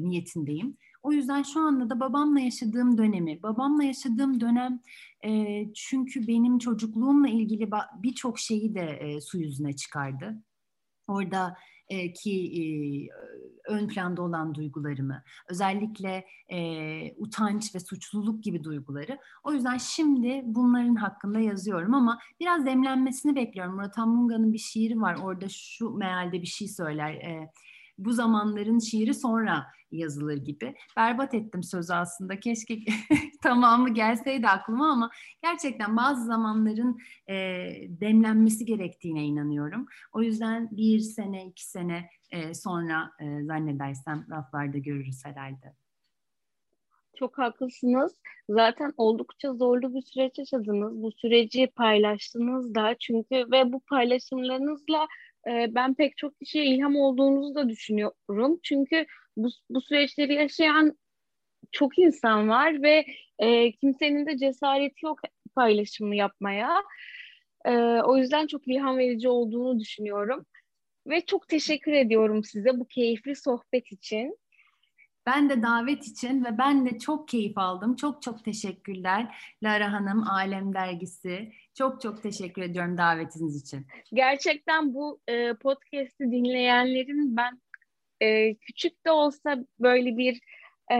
niyetindeyim. 0.00 0.76
O 1.02 1.12
yüzden 1.12 1.42
şu 1.42 1.60
anda 1.60 1.90
da 1.90 2.00
babamla 2.00 2.40
yaşadığım 2.40 2.98
dönemi, 2.98 3.42
babamla 3.42 3.84
yaşadığım 3.84 4.40
dönem 4.40 4.80
e, 5.24 5.64
çünkü 5.74 6.26
benim 6.26 6.58
çocukluğumla 6.58 7.28
ilgili 7.28 7.70
birçok 8.02 8.38
şeyi 8.38 8.74
de 8.74 8.80
e, 8.80 9.20
su 9.20 9.38
yüzüne 9.38 9.76
çıkardı. 9.76 10.42
Orada 11.08 11.56
e, 11.88 12.12
ki 12.12 12.32
e, 12.32 12.62
ön 13.72 13.88
planda 13.88 14.22
olan 14.22 14.54
duygularımı, 14.54 15.22
özellikle 15.48 16.24
e, 16.48 16.58
utanç 17.16 17.74
ve 17.74 17.80
suçluluk 17.80 18.44
gibi 18.44 18.64
duyguları. 18.64 19.18
O 19.44 19.52
yüzden 19.52 19.78
şimdi 19.78 20.42
bunların 20.44 20.94
hakkında 20.94 21.40
yazıyorum 21.40 21.94
ama 21.94 22.18
biraz 22.40 22.66
demlenmesini 22.66 23.36
bekliyorum. 23.36 23.74
Murat 23.74 23.98
Anmunga'nın 23.98 24.52
bir 24.52 24.58
şiiri 24.58 25.00
var. 25.00 25.18
Orada 25.22 25.48
şu 25.48 25.90
mealde 25.90 26.42
bir 26.42 26.46
şey 26.46 26.68
söyler. 26.68 27.12
E, 27.14 27.52
bu 27.98 28.12
zamanların 28.12 28.78
şiiri 28.78 29.14
sonra 29.14 29.66
yazılır 29.90 30.36
gibi. 30.36 30.74
Berbat 30.96 31.34
ettim 31.34 31.62
sözü 31.62 31.92
aslında. 31.92 32.40
Keşke 32.40 32.78
tamamı 33.42 33.94
gelseydi 33.94 34.48
aklıma 34.48 34.92
ama 34.92 35.10
gerçekten 35.42 35.96
bazı 35.96 36.26
zamanların 36.26 36.98
e, 37.28 37.34
demlenmesi 37.88 38.64
gerektiğine 38.64 39.24
inanıyorum. 39.24 39.86
O 40.12 40.22
yüzden 40.22 40.68
bir 40.70 40.98
sene, 40.98 41.46
iki 41.46 41.66
sene 41.66 42.10
e, 42.30 42.54
sonra 42.54 43.10
e, 43.20 43.44
zannedersem 43.44 44.26
raflarda 44.30 44.78
görürüz 44.78 45.24
herhalde. 45.24 45.74
Çok 47.18 47.38
haklısınız. 47.38 48.14
Zaten 48.48 48.92
oldukça 48.96 49.54
zorlu 49.54 49.94
bir 49.94 50.02
süreç 50.02 50.38
yaşadınız. 50.38 51.02
Bu 51.02 51.12
süreci 51.12 51.66
paylaştınız 51.66 52.74
da 52.74 52.96
çünkü 53.00 53.36
ve 53.52 53.72
bu 53.72 53.80
paylaşımlarınızla 53.80 55.06
e, 55.46 55.74
ben 55.74 55.94
pek 55.94 56.16
çok 56.16 56.38
kişiye 56.38 56.64
ilham 56.64 56.96
olduğunuzu 56.96 57.54
da 57.54 57.68
düşünüyorum. 57.68 58.60
Çünkü 58.62 59.06
bu, 59.36 59.48
bu 59.70 59.80
süreçleri 59.80 60.34
yaşayan 60.34 60.98
çok 61.72 61.98
insan 61.98 62.48
var 62.48 62.82
ve 62.82 63.06
e, 63.38 63.72
kimsenin 63.72 64.26
de 64.26 64.38
cesareti 64.38 65.06
yok 65.06 65.20
paylaşımını 65.54 66.14
yapmaya. 66.14 66.82
E, 67.64 67.70
o 67.80 68.16
yüzden 68.16 68.46
çok 68.46 68.68
ilham 68.68 68.98
verici 68.98 69.28
olduğunu 69.28 69.80
düşünüyorum. 69.80 70.46
Ve 71.06 71.20
çok 71.26 71.48
teşekkür 71.48 71.92
ediyorum 71.92 72.44
size 72.44 72.80
bu 72.80 72.86
keyifli 72.86 73.36
sohbet 73.36 73.92
için. 73.92 74.38
Ben 75.34 75.50
de 75.50 75.62
davet 75.62 76.06
için 76.06 76.44
ve 76.44 76.58
ben 76.58 76.86
de 76.86 76.98
çok 76.98 77.28
keyif 77.28 77.58
aldım. 77.58 77.96
Çok 77.96 78.22
çok 78.22 78.44
teşekkürler 78.44 79.26
Lara 79.62 79.92
Hanım, 79.92 80.22
Alem 80.28 80.74
Dergisi. 80.74 81.52
Çok 81.74 82.00
çok 82.00 82.22
teşekkür 82.22 82.62
ediyorum 82.62 82.98
davetiniz 82.98 83.62
için. 83.62 83.86
Gerçekten 84.12 84.94
bu 84.94 85.20
e, 85.28 85.54
podcast'i 85.54 86.24
dinleyenlerin 86.24 87.36
ben 87.36 87.60
e, 88.20 88.54
küçük 88.54 89.06
de 89.06 89.10
olsa 89.10 89.56
böyle 89.80 90.16
bir 90.16 90.40
e, 90.92 90.98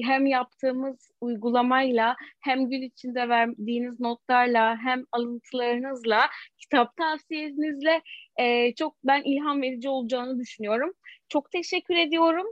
hem 0.00 0.26
yaptığımız 0.26 1.10
uygulamayla 1.20 2.16
hem 2.40 2.70
gün 2.70 2.82
içinde 2.82 3.28
verdiğiniz 3.28 4.00
notlarla 4.00 4.76
hem 4.84 5.04
alıntılarınızla 5.12 6.20
kitap 6.58 6.96
tavsiyenizle 6.96 8.02
e, 8.40 8.74
çok 8.74 8.96
ben 9.04 9.22
ilham 9.22 9.62
verici 9.62 9.88
olacağını 9.88 10.38
düşünüyorum. 10.38 10.92
Çok 11.28 11.50
teşekkür 11.50 11.96
ediyorum. 11.96 12.46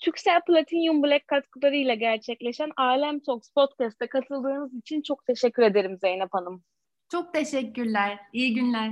Türksel 0.00 0.40
Platinum 0.46 1.02
Black 1.02 1.28
katkılarıyla 1.28 1.94
gerçekleşen 1.94 2.70
Alem 2.76 3.20
Talks 3.20 3.50
Podcast'a 3.50 4.08
katıldığınız 4.08 4.74
için 4.74 5.02
çok 5.02 5.26
teşekkür 5.26 5.62
ederim 5.62 5.98
Zeynep 6.00 6.28
Hanım. 6.32 6.64
Çok 7.12 7.34
teşekkürler. 7.34 8.18
İyi 8.32 8.54
günler. 8.54 8.90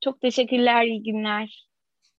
Çok 0.00 0.20
teşekkürler. 0.20 0.84
İyi 0.84 1.02
günler. 1.02 1.69